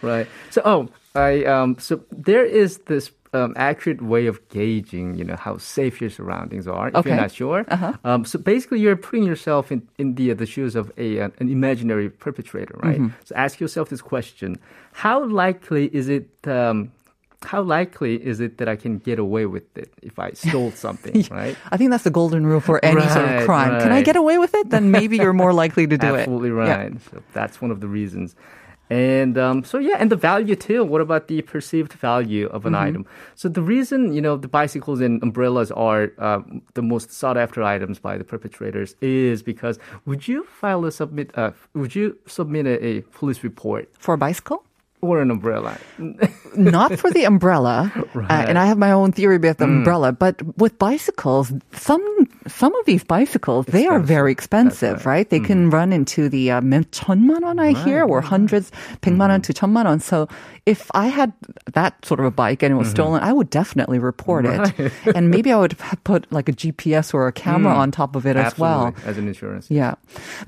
Right. 0.02 0.26
So, 0.50 0.60
oh, 0.64 0.88
I 1.14 1.44
um, 1.44 1.78
so 1.78 2.00
there 2.10 2.44
is 2.44 2.78
this 2.90 3.12
um, 3.34 3.54
accurate 3.56 4.02
way 4.02 4.26
of 4.26 4.46
gauging, 4.50 5.14
you 5.14 5.24
know, 5.24 5.36
how 5.36 5.56
safe 5.56 6.00
your 6.00 6.10
surroundings 6.10 6.66
are. 6.68 6.88
If 6.88 6.96
Okay. 6.96 7.10
you're 7.10 7.16
not 7.26 7.32
sure, 7.32 7.64
Uh-huh. 7.68 7.92
um, 8.04 8.24
so 8.24 8.38
basically, 8.38 8.80
you're 8.80 8.96
putting 8.96 9.24
yourself 9.24 9.72
in 9.72 9.80
in 9.98 10.14
the 10.16 10.32
the 10.34 10.46
shoes 10.46 10.76
of 10.76 10.92
a 10.98 11.20
uh, 11.20 11.28
an 11.40 11.48
imaginary 11.48 12.08
perpetrator, 12.10 12.76
right? 12.82 13.00
Mm-hmm. 13.00 13.16
So, 13.24 13.34
ask 13.34 13.60
yourself 13.60 13.88
this 13.88 14.02
question: 14.02 14.58
How 14.92 15.24
likely 15.24 15.84
is 15.94 16.08
it? 16.08 16.28
Um, 16.46 16.90
how 17.44 17.60
likely 17.60 18.14
is 18.24 18.38
it 18.38 18.58
that 18.58 18.68
I 18.68 18.76
can 18.76 18.98
get 18.98 19.18
away 19.18 19.46
with 19.46 19.66
it 19.76 19.90
if 20.02 20.16
I 20.18 20.30
stole 20.32 20.70
something, 20.86 21.24
right? 21.30 21.56
I 21.72 21.76
think 21.76 21.90
that's 21.90 22.04
the 22.04 22.10
golden 22.20 22.46
rule 22.46 22.60
for 22.60 22.78
any 22.84 23.08
sort 23.08 23.24
of 23.24 23.30
Right, 23.32 23.44
crime. 23.46 23.80
Can 23.82 23.90
I 23.98 24.02
get 24.02 24.14
away 24.14 24.38
with 24.38 24.54
it? 24.54 24.70
Then 24.70 24.92
maybe 24.92 25.16
you're 25.16 25.32
more 25.44 25.52
likely 25.52 25.86
to 25.88 25.96
do 25.98 26.06
Absolutely 26.14 26.50
it. 26.50 26.66
Yeah. 26.66 26.76
right. 26.76 26.92
So 27.10 27.20
that's 27.32 27.60
one 27.60 27.72
of 27.72 27.80
the 27.80 27.88
reasons. 27.88 28.36
And 28.92 29.38
um, 29.38 29.64
so 29.64 29.76
yeah, 29.78 29.96
and 30.02 30.10
the 30.14 30.16
value 30.30 30.56
too. 30.68 30.80
What 30.92 31.00
about 31.00 31.22
the 31.28 31.40
perceived 31.54 31.92
value 31.94 32.46
of 32.56 32.66
an 32.66 32.74
Mm-hmm. 32.74 32.88
item? 32.88 33.02
So 33.40 33.48
the 33.58 33.62
reason 33.74 33.98
you 34.16 34.20
know 34.26 34.36
the 34.46 34.48
bicycles 34.60 35.00
and 35.06 35.22
umbrellas 35.22 35.70
are 35.88 36.02
uh, 36.18 36.40
the 36.74 36.82
most 36.82 37.08
sought 37.20 37.38
after 37.44 37.62
items 37.62 37.98
by 38.08 38.14
the 38.20 38.24
perpetrators 38.32 38.90
is 39.00 39.42
because 39.52 39.78
would 40.08 40.22
you 40.28 40.38
file 40.60 40.84
a 40.84 40.92
submit? 40.92 41.30
Uh, 41.38 41.52
would 41.80 41.94
you 41.94 42.06
submit 42.26 42.66
a, 42.66 42.76
a 42.84 43.00
police 43.18 43.40
report 43.48 43.88
For 43.98 44.14
a 44.14 44.18
bicycle? 44.18 44.58
or 45.01 45.21
an 45.21 45.29
umbrella? 45.29 45.77
not 46.57 46.97
for 46.97 47.11
the 47.11 47.23
umbrella. 47.23 47.91
Uh, 48.15 48.25
and 48.49 48.57
I 48.57 48.65
have 48.65 48.79
my 48.79 48.91
own 48.91 49.11
theory 49.11 49.35
about 49.37 49.57
the 49.61 49.65
Mm. 49.69 49.85
umbrella, 49.85 50.11
but 50.11 50.41
with 50.57 50.77
bicycles, 50.79 51.53
some 51.73 52.01
some 52.47 52.73
of 52.81 52.85
these 52.89 53.03
bicycles 53.03 53.67
they 53.67 53.85
are 53.85 53.99
very 54.01 54.31
expensive, 54.31 55.05
right. 55.05 55.29
They 55.29 55.39
can 55.39 55.69
run 55.69 55.93
into 55.93 56.29
the 56.29 56.49
uh, 56.51 56.61
몇 56.61 56.89
천만 56.89 57.43
원 57.45 57.59
I 57.59 57.73
hear, 57.85 58.03
or 58.09 58.21
hundreds, 58.21 58.71
백만 59.05 59.29
원 59.29 59.43
to 59.45 59.53
천만 59.53 59.85
원. 59.85 60.01
So 60.01 60.25
if 60.65 60.89
I 60.97 61.07
had 61.13 61.31
that 61.77 61.93
sort 62.03 62.19
of 62.19 62.25
a 62.25 62.31
bike 62.33 62.63
and 62.65 62.73
it 62.73 62.77
was 62.81 62.89
stolen, 62.89 63.21
I 63.21 63.31
would 63.33 63.51
definitely 63.53 63.99
report 63.99 64.45
it, 64.49 64.73
and 65.13 65.29
maybe 65.29 65.51
I 65.53 65.57
would 65.61 65.73
ha- 65.77 65.99
put 66.03 66.25
like 66.33 66.49
a 66.49 66.53
GPS 66.57 67.13
or 67.13 67.27
a 67.27 67.31
camera 67.31 67.73
on 67.73 67.91
top 67.93 68.15
of 68.17 68.25
it 68.25 68.33
as 68.35 68.57
well. 68.57 68.87
Absolutely, 68.97 69.09
as 69.13 69.17
an 69.21 69.27
insurance. 69.29 69.65
Yeah. 69.69 69.93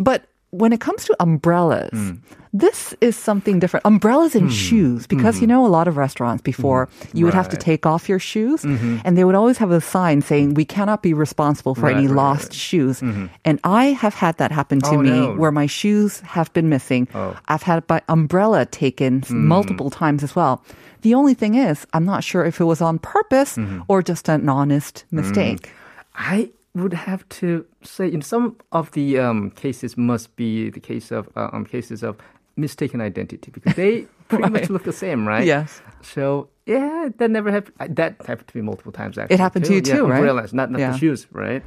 But 0.01 0.25
when 0.49 0.73
it 0.73 0.81
comes 0.81 1.05
to 1.05 1.13
umbrellas, 1.21 1.93
Hmm. 1.93 2.25
this 2.56 2.94
is 3.00 3.16
something 3.16 3.58
different. 3.58 3.84
Umbrellas 3.84 4.34
and 4.36 4.52
shoes, 4.52 5.06
because 5.08 5.40
you 5.42 5.46
know, 5.46 5.66
a 5.66 5.72
lot 5.78 5.88
of 5.88 5.96
restaurants 5.96 6.40
before 6.40 6.88
you 7.12 7.24
would 7.26 7.34
have 7.34 7.48
to 7.50 7.56
Hmm. 7.56 7.60
Take 7.70 7.84
off 7.86 8.08
your 8.08 8.20
shoes, 8.20 8.62
and 9.04 9.18
they 9.18 9.24
would 9.24 9.34
always 9.34 9.58
have 9.58 9.72
a 9.72 9.80
sign 9.80 10.22
saying, 10.22 10.54
We 10.54 10.64
cannot 10.64 11.02
be 11.02 11.12
responsible 11.14 11.74
for 11.74 11.86
Right, 11.86 11.96
any 11.96 12.06
right, 12.06 12.16
lost 12.16 12.44
right. 12.50 12.54
shoes. 12.54 13.02
And 13.44 13.58
I 13.64 13.86
have 14.02 14.14
had 14.14 14.36
that 14.38 14.52
happen 14.52 14.78
to 14.82 14.94
Oh, 14.94 15.02
me 15.02 15.10
no. 15.10 15.34
where 15.34 15.50
my 15.52 15.66
shoes 15.66 16.20
have 16.20 16.52
been 16.52 16.68
missing. 16.68 17.08
Oh. 17.14 17.34
I've 17.48 17.62
had 17.64 17.82
my 17.88 18.00
umbrella 18.08 18.66
taken 18.66 19.22
Hmm. 19.26 19.48
multiple 19.48 19.90
times 19.90 20.22
as 20.22 20.36
well. 20.36 20.62
The 21.02 21.14
only 21.14 21.34
thing 21.34 21.54
is, 21.56 21.86
I'm 21.92 22.04
not 22.06 22.22
sure 22.24 22.44
if 22.46 22.60
it 22.60 22.64
was 22.72 22.80
on 22.80 22.98
purpose 22.98 23.56
Mm-hmm. 23.56 23.82
or 23.88 24.02
just 24.02 24.28
an 24.28 24.48
honest 24.48 25.04
Hmm. 25.10 25.16
mistake. 25.16 25.70
I 26.14 26.50
would 26.74 26.94
have 26.94 27.22
to 27.40 27.64
say 27.82 28.06
in 28.12 28.20
some 28.22 28.56
of 28.72 28.90
the 28.92 29.18
um, 29.18 29.50
cases 29.54 29.96
must 29.96 30.34
be 30.36 30.70
the 30.70 30.80
case 30.80 31.10
of 31.14 31.28
uh, 31.36 31.48
um, 31.52 31.64
cases 31.64 32.02
of 32.02 32.16
mistaken 32.56 33.00
identity 33.00 33.50
because 33.50 33.74
they 33.74 34.06
pretty 34.28 34.48
much 34.50 34.70
look 34.74 34.84
the 34.84 34.92
same, 34.92 35.26
right? 35.26 35.44
Yes. 35.46 35.80
So 36.02 36.48
yeah, 36.66 37.08
that 37.18 37.30
never 37.30 37.50
happened. 37.50 37.96
That 37.96 38.16
happened 38.26 38.48
to 38.48 38.56
me 38.56 38.62
multiple 38.62 38.92
times. 38.92 39.18
Actually, 39.18 39.34
it 39.34 39.40
happened 39.40 39.64
to 39.66 39.72
you 39.74 39.82
Yeah, 39.84 39.96
too, 39.96 40.06
right? 40.06 40.18
umbrellas, 40.18 40.52
not 40.52 40.70
not 40.70 40.80
Yeah. 40.80 40.92
the 40.92 40.98
shoes, 40.98 41.26
right? 41.32 41.62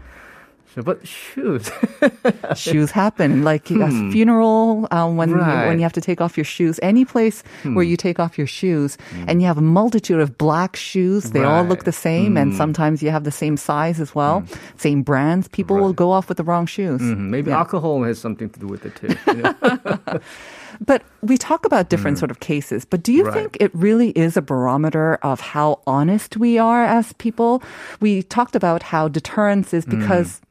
So, 0.76 0.84
but 0.84 1.08
shoes. 1.08 1.72
shoes 2.56 2.92
happen 2.92 3.42
like 3.44 3.72
a 3.72 3.88
hmm. 3.90 4.12
funeral 4.12 4.88
um, 4.92 5.18
when 5.18 5.30
you, 5.30 5.36
Right. 5.36 5.68
when 5.68 5.80
you 5.80 5.84
have 5.84 5.94
to 5.94 6.02
take 6.02 6.22
off 6.22 6.38
your 6.38 6.44
shoes 6.46 6.78
any 6.84 7.04
place 7.06 7.42
hmm. 7.64 7.74
where 7.74 7.86
you 7.86 7.98
take 7.98 8.20
off 8.20 8.38
your 8.38 8.46
shoes 8.46 8.98
hmm. 9.10 9.24
and 9.28 9.42
you 9.42 9.48
have 9.48 9.58
a 9.58 9.62
multitude 9.62 10.20
of 10.20 10.38
black 10.38 10.76
shoes 10.76 11.32
they 11.32 11.44
all 11.44 11.64
look 11.64 11.86
the 11.86 11.92
same 11.92 12.38
and 12.38 12.54
sometimes 12.54 13.02
you 13.02 13.10
have 13.10 13.24
the 13.24 13.32
same 13.32 13.58
size 13.58 14.00
as 14.00 14.14
well 14.14 14.44
same 14.78 15.02
brands 15.02 15.48
people 15.48 15.78
will 15.78 15.94
go 15.94 16.12
off 16.12 16.28
with 16.30 16.38
the 16.38 16.44
wrong 16.44 16.68
shoes 16.68 17.02
Mhm, 17.02 17.30
Maybe 17.30 17.50
Yeah. 17.50 17.58
alcohol 17.60 18.04
has 18.04 18.20
something 18.20 18.50
to 18.50 18.60
do 18.60 18.68
with 18.68 18.86
it 18.86 18.94
too. 19.00 19.16
you 19.34 19.42
know? 19.44 20.20
But 20.86 21.04
we 21.22 21.38
talk 21.38 21.66
about 21.66 21.90
different 21.90 22.18
mm. 22.18 22.20
sort 22.20 22.32
of 22.32 22.40
cases. 22.40 22.86
But 22.86 23.04
do 23.04 23.12
you 23.12 23.26
Right. 23.26 23.34
think 23.34 23.58
it 23.60 23.72
really 23.74 24.10
is 24.12 24.38
a 24.38 24.42
barometer 24.42 25.16
of 25.24 25.40
how 25.40 25.80
honest 25.88 26.38
we 26.38 26.58
are 26.58 26.84
as 26.84 27.14
people? 27.14 27.62
We 28.00 28.24
talked 28.24 28.56
about 28.56 28.84
how 28.84 29.08
deterrence 29.08 29.74
is 29.74 29.86
mm. 29.86 30.00
because 30.00 30.42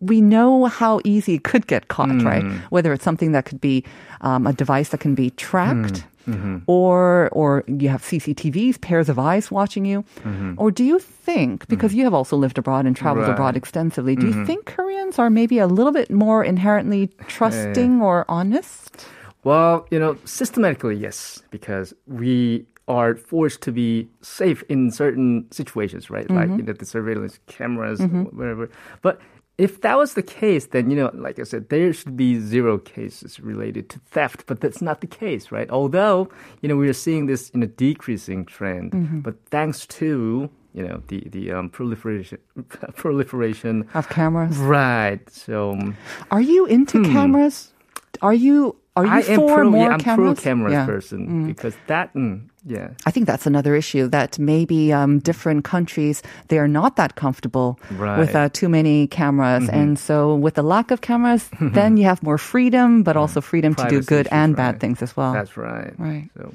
we 0.00 0.20
know 0.20 0.66
how 0.66 1.00
easy 1.04 1.34
it 1.34 1.44
could 1.44 1.66
get 1.66 1.88
caught, 1.88 2.08
mm. 2.08 2.24
right? 2.24 2.44
Whether 2.70 2.92
it's 2.92 3.04
something 3.04 3.32
that 3.32 3.44
could 3.44 3.60
be 3.60 3.84
um, 4.22 4.46
a 4.46 4.52
device 4.52 4.88
that 4.90 5.00
can 5.00 5.14
be 5.14 5.30
tracked. 5.30 6.04
Mm-hmm. 6.28 6.58
Or, 6.68 7.28
or 7.32 7.64
you 7.66 7.88
have 7.88 8.00
CCTVs, 8.02 8.80
pairs 8.80 9.08
of 9.08 9.18
eyes 9.18 9.50
watching 9.50 9.84
you, 9.84 10.04
mm-hmm. 10.22 10.54
or 10.56 10.70
do 10.70 10.84
you 10.84 11.00
think 11.00 11.66
because 11.66 11.94
you 11.94 12.04
have 12.04 12.14
also 12.14 12.36
lived 12.36 12.58
abroad 12.58 12.86
and 12.86 12.94
traveled 12.94 13.26
Right. 13.26 13.34
abroad 13.34 13.56
extensively, 13.56 14.14
do 14.14 14.26
you 14.26 14.32
mm-hmm. 14.32 14.44
think 14.44 14.66
Koreans 14.66 15.18
are 15.18 15.30
maybe 15.30 15.58
a 15.58 15.66
little 15.66 15.90
bit 15.90 16.12
more 16.12 16.44
inherently 16.44 17.10
trusting 17.26 18.00
or 18.00 18.24
honest? 18.28 19.04
Well, 19.44 19.86
you 19.90 19.98
know, 19.98 20.16
systematically, 20.24 20.96
yes, 20.96 21.42
because 21.50 21.92
we 22.06 22.66
are 22.88 23.14
forced 23.16 23.60
to 23.62 23.72
be 23.72 24.08
safe 24.20 24.62
in 24.68 24.90
certain 24.90 25.46
situations, 25.50 26.10
right? 26.10 26.28
Like 26.30 26.48
Mm-hmm. 26.48 26.58
you 26.58 26.62
know, 26.64 26.72
the 26.72 26.84
surveillance 26.86 27.38
cameras, 27.46 28.00
whatever. 28.00 28.68
But 29.02 29.20
if 29.58 29.80
that 29.82 29.96
was 29.98 30.14
the 30.14 30.22
case, 30.22 30.66
then 30.66 30.90
you 30.90 30.96
know, 30.96 31.10
like 31.14 31.38
I 31.38 31.44
said, 31.44 31.68
there 31.68 31.92
should 31.92 32.16
be 32.16 32.40
zero 32.40 32.78
cases 32.78 33.38
related 33.40 33.88
to 33.90 33.98
theft. 34.10 34.44
But 34.46 34.60
that's 34.60 34.82
not 34.82 35.00
the 35.00 35.06
case, 35.06 35.52
right? 35.52 35.70
Although 35.70 36.28
you 36.60 36.68
know 36.68 36.76
we 36.76 36.88
are 36.88 36.92
seeing 37.06 37.26
this 37.26 37.50
in 37.50 37.62
a 37.62 37.66
decreasing 37.66 38.44
trend, 38.46 38.92
Mm-hmm. 38.92 39.20
but 39.20 39.34
thanks 39.50 39.86
to 39.98 40.48
you 40.74 40.82
know 40.86 41.02
the 41.08 41.20
the 41.30 41.52
um, 41.52 41.68
proliferation 41.68 42.38
proliferation, 42.96 43.88
Of 43.94 44.08
cameras? 44.08 44.56
right? 44.58 45.20
So. 45.30 45.72
um, 45.72 45.96
Are 46.30 46.40
you 46.40 46.66
into 46.66 47.02
cameras? 47.04 47.72
Are 48.20 48.34
you 48.34 48.76
are 48.96 49.04
you 49.06 49.10
Hmm. 49.10 49.16
I 49.32 49.36
for 49.36 49.54
pro, 49.56 49.70
more 49.70 49.86
yeah, 49.88 49.94
I'm 49.94 50.00
cameras? 50.00 50.34
pro 50.38 50.42
cameras 50.42 50.72
Yeah. 50.72 50.86
person 50.86 51.46
because 51.46 51.74
that, 51.86 52.12
mm, 52.14 52.40
yeah, 52.66 52.88
I 53.06 53.10
think 53.10 53.26
that's 53.26 53.46
another 53.46 53.74
issue 53.74 54.06
that 54.08 54.38
maybe 54.38 54.92
um, 54.92 55.18
different 55.20 55.64
countries 55.64 56.22
they 56.48 56.58
are 56.58 56.68
not 56.68 56.96
that 56.96 57.14
comfortable 57.14 57.78
Right. 57.98 58.18
with 58.18 58.34
uh, 58.36 58.48
too 58.52 58.68
many 58.68 59.06
cameras, 59.08 59.68
and 59.70 59.98
so 59.98 60.34
with 60.36 60.54
the 60.54 60.62
lack 60.62 60.90
of 60.90 61.00
cameras, 61.00 61.48
then 61.60 61.96
you 61.96 62.04
have 62.04 62.22
more 62.22 62.38
freedom, 62.38 63.02
but 63.02 63.16
also 63.16 63.40
freedom 63.40 63.74
to 63.74 63.88
do 63.88 64.02
good 64.02 64.28
and 64.30 64.54
bad 64.56 64.78
things 64.80 65.02
as 65.02 65.16
well. 65.16 65.32
that's 65.32 65.56
right. 65.56 65.94
Right. 65.98 66.28
So, 66.36 66.52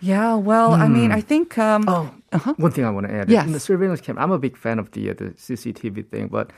yeah, 0.00 0.34
well, 0.36 0.74
I 0.74 0.88
mean, 0.88 1.12
I 1.12 1.20
think. 1.20 1.56
Um, 1.58 1.84
oh, 1.88 2.10
one 2.56 2.72
thing 2.72 2.84
I 2.84 2.90
want 2.90 3.06
to 3.06 3.12
add. 3.14 3.30
Yes. 3.30 3.46
In 3.46 3.52
the 3.52 3.60
surveillance 3.60 4.00
camera, 4.00 4.22
I'm 4.22 4.32
a 4.32 4.38
big 4.38 4.56
fan 4.56 4.78
of 4.78 4.90
the 4.92 5.10
uh, 5.10 5.14
the 5.14 5.30
CCTV 5.36 6.04
thing, 6.10 6.28
but 6.28 6.50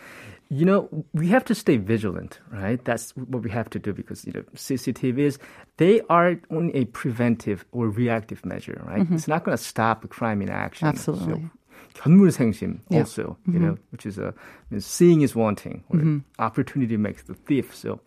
you 0.50 0.66
know, 0.66 0.90
we 1.14 1.28
have 1.28 1.46
to 1.46 1.56
stay 1.56 1.78
vigilant, 1.78 2.40
right? 2.52 2.84
That's 2.84 3.12
what 3.16 3.42
we 3.44 3.50
have 3.52 3.70
to 3.70 3.80
do 3.80 3.94
because 3.94 4.26
you 4.26 4.34
know, 4.34 4.44
CCTVs 4.56 5.38
they 5.78 6.02
are 6.10 6.36
only 6.50 6.76
a 6.76 6.86
preventive 6.86 7.66
or 7.72 7.90
reactive 7.90 8.46
measure, 8.46 8.82
right? 8.86 9.08
It's 9.12 9.28
not 9.28 9.44
going 9.44 9.58
to 9.58 9.64
stop 9.64 10.04
a 10.04 10.08
crime 10.08 10.42
in 10.42 10.50
action. 10.50 10.88
Mm-hmm. 10.88 10.98
Absolutely. 10.98 11.34
So, 11.34 11.50
견물생심 11.94 12.80
Yeah. 12.90 12.90
Mm-hmm. 12.90 12.98
also, 12.98 13.38
you 13.48 13.60
know, 13.60 13.78
which 13.92 14.06
is 14.06 14.18
a 14.18 14.34
means 14.70 14.86
seeing 14.86 15.22
is 15.22 15.36
wanting, 15.36 15.84
or 15.90 16.22
opportunity 16.40 16.98
makes 16.98 17.24
the 17.24 17.34
thief. 17.34 17.76
So 17.76 18.00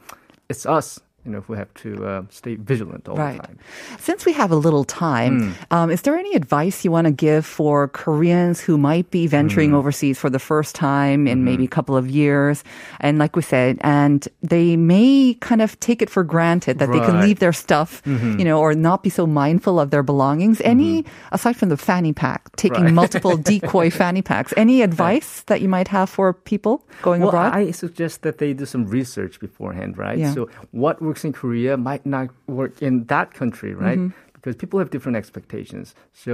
it's 0.48 0.66
us, 0.66 1.00
you 1.25 1.31
know, 1.31 1.37
if 1.39 1.49
we 1.49 1.57
have 1.57 1.73
to 1.75 2.05
uh, 2.05 2.21
stay 2.29 2.55
vigilant 2.55 3.07
all 3.07 3.17
Right. 3.17 3.41
the 3.41 3.47
time. 3.47 3.59
Since 3.99 4.25
we 4.25 4.33
have 4.33 4.51
a 4.51 4.55
little 4.55 4.83
time, 4.83 5.51
hmm. 5.51 5.73
um, 5.73 5.91
is 5.91 6.01
there 6.03 6.15
any 6.15 6.33
advice 6.33 6.85
you 6.85 6.91
want 6.91 7.05
to 7.05 7.11
give 7.11 7.45
for 7.45 7.87
Koreans 7.89 8.59
who 8.59 8.77
might 8.77 9.11
be 9.11 9.27
venturing 9.27 9.71
hmm. 9.71 9.75
overseas 9.75 10.17
for 10.17 10.29
the 10.29 10.39
first 10.39 10.75
time 10.75 11.27
in 11.27 11.43
maybe 11.43 11.63
mm-hmm. 11.63 11.73
a 11.73 11.75
couple 11.75 11.97
of 11.97 12.09
years? 12.09 12.63
And 12.99 13.19
like 13.19 13.35
we 13.35 13.41
said, 13.41 13.77
and 13.81 14.27
they 14.41 14.77
may 14.77 15.35
kind 15.41 15.61
of 15.61 15.79
take 15.79 16.01
it 16.01 16.09
for 16.09 16.23
granted 16.23 16.79
that 16.79 16.91
they 16.91 16.99
can 16.99 17.19
leave 17.21 17.39
their 17.39 17.53
stuff, 17.53 18.01
mm-hmm. 18.03 18.39
you 18.39 18.45
know, 18.45 18.59
or 18.59 18.73
not 18.73 19.03
be 19.03 19.09
so 19.09 19.27
mindful 19.27 19.79
of 19.79 19.91
their 19.91 20.03
belongings. 20.03 20.61
Any, 20.61 21.03
mm-hmm. 21.03 21.35
aside 21.35 21.55
from 21.57 21.69
the 21.69 21.77
fanny 21.77 22.13
pack, 22.13 22.55
taking 22.55 22.85
Right. 22.85 22.93
multiple 22.93 23.35
decoy 23.49 23.89
fanny 23.91 24.21
packs, 24.21 24.53
any 24.55 24.81
advice 24.81 25.43
that 25.47 25.61
you 25.61 25.67
might 25.67 25.89
have 25.89 26.09
for 26.09 26.33
people 26.33 26.85
going 27.01 27.21
Well, 27.21 27.29
abroad? 27.29 27.53
I 27.53 27.71
suggest 27.71 28.21
that 28.23 28.37
they 28.37 28.53
do 28.53 28.65
some 28.65 28.85
research 28.87 29.39
beforehand, 29.39 29.97
right? 29.97 30.17
Yeah. 30.17 30.33
So 30.33 30.49
what 30.71 31.01
works 31.09 31.25
in 31.27 31.33
Korea 31.33 31.73
might 31.89 32.05
not 32.05 32.29
work 32.47 32.73
in 32.87 33.05
that 33.13 33.33
country, 33.33 33.73
right? 33.73 33.97
Mm-hmm. 33.97 34.15
Because 34.37 34.55
people 34.55 34.79
have 34.79 34.89
different 34.95 35.17
expectations. 35.17 35.87
So 36.13 36.33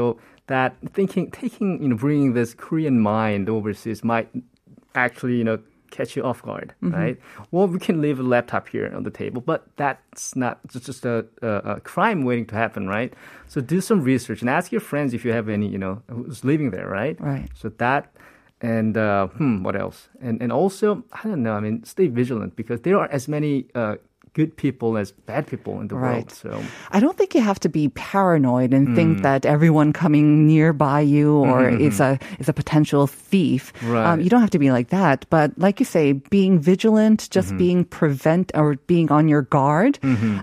that 0.54 0.76
thinking, 0.94 1.32
taking, 1.32 1.82
you 1.82 1.90
know, 1.90 1.96
bringing 2.06 2.34
this 2.40 2.54
Korean 2.54 3.00
mind 3.00 3.50
overseas 3.50 4.04
might 4.04 4.30
actually, 4.94 5.38
you 5.42 5.44
know, 5.50 5.58
catch 5.92 6.16
you 6.16 6.24
off 6.30 6.40
guard, 6.44 6.74
Mm-hmm. 6.84 6.94
right? 7.02 7.18
Well, 7.52 7.68
we 7.68 7.80
can 7.80 8.02
leave 8.06 8.20
a 8.20 8.28
laptop 8.36 8.68
here 8.74 8.92
on 8.98 9.04
the 9.04 9.12
table, 9.22 9.42
but 9.52 9.60
that's 9.78 10.36
not 10.36 10.60
it's 10.66 10.86
just 10.86 11.06
a, 11.06 11.26
a, 11.42 11.52
a 11.76 11.80
crime 11.92 12.20
waiting 12.28 12.46
to 12.52 12.56
happen, 12.56 12.84
right? 12.98 13.12
So 13.48 13.62
do 13.62 13.80
some 13.82 14.00
research 14.14 14.42
and 14.42 14.50
ask 14.50 14.72
your 14.76 14.82
friends 14.82 15.14
if 15.14 15.24
you 15.26 15.32
have 15.32 15.48
any, 15.50 15.68
you 15.76 15.78
know, 15.84 16.02
who's 16.12 16.44
living 16.44 16.70
there, 16.76 16.88
right? 17.02 17.16
Right. 17.20 17.50
So 17.56 17.70
that 17.84 18.04
and 18.62 18.98
uh, 18.98 19.28
hmm, 19.40 19.64
what 19.66 19.76
else? 19.76 20.10
And 20.22 20.42
and 20.44 20.52
also, 20.52 21.04
I 21.12 21.22
don't 21.30 21.44
know. 21.44 21.54
I 21.54 21.62
mean, 21.66 21.84
stay 21.84 22.08
vigilant 22.08 22.56
because 22.56 22.80
there 22.82 22.98
are 23.02 23.10
as 23.18 23.28
many 23.28 23.54
uh, 23.76 23.96
good 24.36 24.52
people 24.60 25.00
as 25.00 25.12
bad 25.26 25.48
people 25.48 25.80
in 25.80 25.88
the 25.88 25.96
Right. 25.96 26.28
world. 26.28 26.32
So 26.32 26.62
I 26.92 27.00
don't 27.00 27.16
think 27.18 27.34
you 27.34 27.40
have 27.42 27.60
to 27.64 27.70
be 27.72 27.88
paranoid 27.96 28.74
and 28.76 28.90
Mm. 28.92 28.96
think 28.96 29.12
that 29.24 29.46
everyone 29.48 29.94
coming 29.96 30.44
nearby 30.46 31.00
you 31.00 31.40
or 31.40 31.70
is 31.72 32.00
a 32.04 32.20
is 32.38 32.50
a 32.52 32.54
potential 32.54 33.08
thief. 33.08 33.72
Mm-hmm, 33.80 33.92
Right. 33.96 34.06
Um, 34.12 34.20
you 34.20 34.28
don't 34.30 34.42
have 34.44 34.52
to 34.52 34.60
be 34.60 34.72
like 34.76 34.90
that. 34.92 35.24
But 35.32 35.56
like 35.58 35.80
you 35.80 35.88
say, 35.88 36.20
being 36.30 36.60
vigilant, 36.60 37.32
just 37.32 37.48
Mm-hmm. 37.56 37.58
being 37.66 37.80
prevent 37.88 38.52
or 38.54 38.76
being 38.92 39.08
on 39.10 39.32
your 39.32 39.44
guard, 39.48 39.98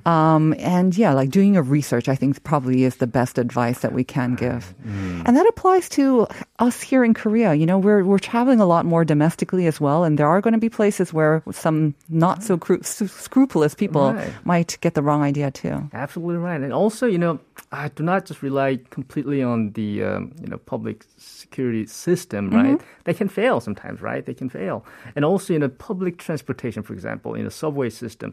um, 0.08 0.54
and 0.58 0.96
yeah, 0.96 1.12
like 1.12 1.28
doing 1.30 1.54
your 1.54 1.62
research. 1.62 2.08
I 2.08 2.16
think 2.16 2.40
probably 2.48 2.84
is 2.88 2.96
the 2.96 3.06
best 3.06 3.36
advice 3.38 3.80
that 3.84 3.92
we 3.92 4.04
can 4.08 4.34
give, 4.34 4.72
Mm. 4.88 5.22
and 5.28 5.36
that 5.36 5.46
applies 5.52 5.88
to 6.00 6.26
us 6.58 6.80
here 6.80 7.04
in 7.04 7.12
Korea. 7.12 7.52
You 7.54 7.66
know, 7.68 7.76
we're 7.78 8.04
we're 8.08 8.18
traveling 8.18 8.60
a 8.60 8.66
lot 8.66 8.86
more 8.88 9.04
domestically 9.04 9.66
as 9.68 9.80
well, 9.84 10.00
and 10.04 10.16
there 10.18 10.28
are 10.32 10.40
going 10.40 10.56
to 10.56 10.60
be 10.62 10.70
places 10.72 11.12
where 11.12 11.42
some 11.52 11.92
not 12.08 12.42
so 12.42 12.56
cru- 12.56 12.80
scrupulous 12.82 13.74
people 13.84 14.06
Right. 14.12 14.32
might 14.52 14.70
get 14.84 14.92
the 14.94 15.02
wrong 15.06 15.22
idea 15.30 15.48
too. 15.62 15.76
absolutely 16.04 16.40
right. 16.50 16.60
And 16.66 16.72
also, 16.82 17.04
you 17.14 17.18
know, 17.24 17.34
I 17.82 17.88
do 17.96 18.02
not 18.02 18.20
just 18.28 18.40
rely 18.42 18.70
completely 18.96 19.40
on 19.52 19.58
the 19.78 19.90
um, 20.10 20.22
you 20.42 20.48
know 20.50 20.58
public 20.74 20.96
security 21.18 21.84
system, 21.86 22.42
right? 22.60 22.80
They 23.06 23.14
can 23.20 23.28
fail 23.28 23.56
sometimes, 23.60 23.98
right? 24.10 24.22
They 24.28 24.34
can 24.40 24.48
fail. 24.50 24.76
And 25.16 25.22
also, 25.30 25.48
in 25.58 25.62
a 25.62 25.68
public 25.88 26.14
transportation, 26.26 26.82
for 26.82 26.92
example, 26.98 27.30
in 27.40 27.46
a 27.46 27.50
subway 27.62 27.90
system. 27.90 28.30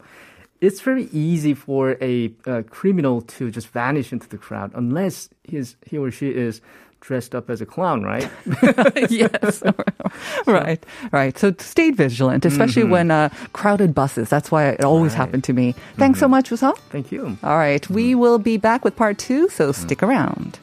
It's 0.62 0.82
very 0.92 1.06
easy 1.30 1.54
for 1.66 1.84
a, 2.12 2.14
uh 2.52 2.64
criminal 2.80 3.16
to 3.38 3.44
just 3.58 3.68
vanish 3.84 4.08
into 4.16 4.28
the 4.34 4.38
crowd 4.46 4.70
unless 4.82 5.16
his, 5.52 5.66
he 5.90 5.98
or 5.98 6.12
she 6.12 6.28
is 6.48 6.54
dressed 7.02 7.34
up 7.36 7.50
as 7.50 7.62
a 7.62 7.66
clown, 7.66 8.04
right? 8.04 8.30
yes. 9.10 9.64
right. 10.46 10.84
Right. 11.12 11.38
So 11.38 11.54
stay 11.60 11.92
vigilant, 11.92 12.46
especially 12.46 12.84
mm-hmm. 12.84 12.92
when 12.92 13.12
uh, 13.12 13.30
crowded 13.54 13.94
buses. 13.96 14.30
That's 14.30 14.52
why 14.52 14.70
it 14.70 14.84
always 14.84 15.14
Right. 15.14 15.18
happened 15.18 15.44
to 15.46 15.54
me. 15.54 15.76
Thanks 15.98 16.20
so 16.20 16.26
mm-hmm. 16.26 16.32
much, 16.32 16.52
Woo-sung. 16.52 16.76
Thank 16.90 17.12
you. 17.12 17.38
All 17.44 17.58
right. 17.58 17.88
We 17.90 18.12
mm-hmm. 18.12 18.20
will 18.20 18.40
be 18.40 18.58
back 18.58 18.84
with 18.84 18.96
part 18.96 19.18
two, 19.18 19.50
so 19.50 19.72
stick 19.72 20.00
mm. 20.00 20.08
around. 20.08 20.60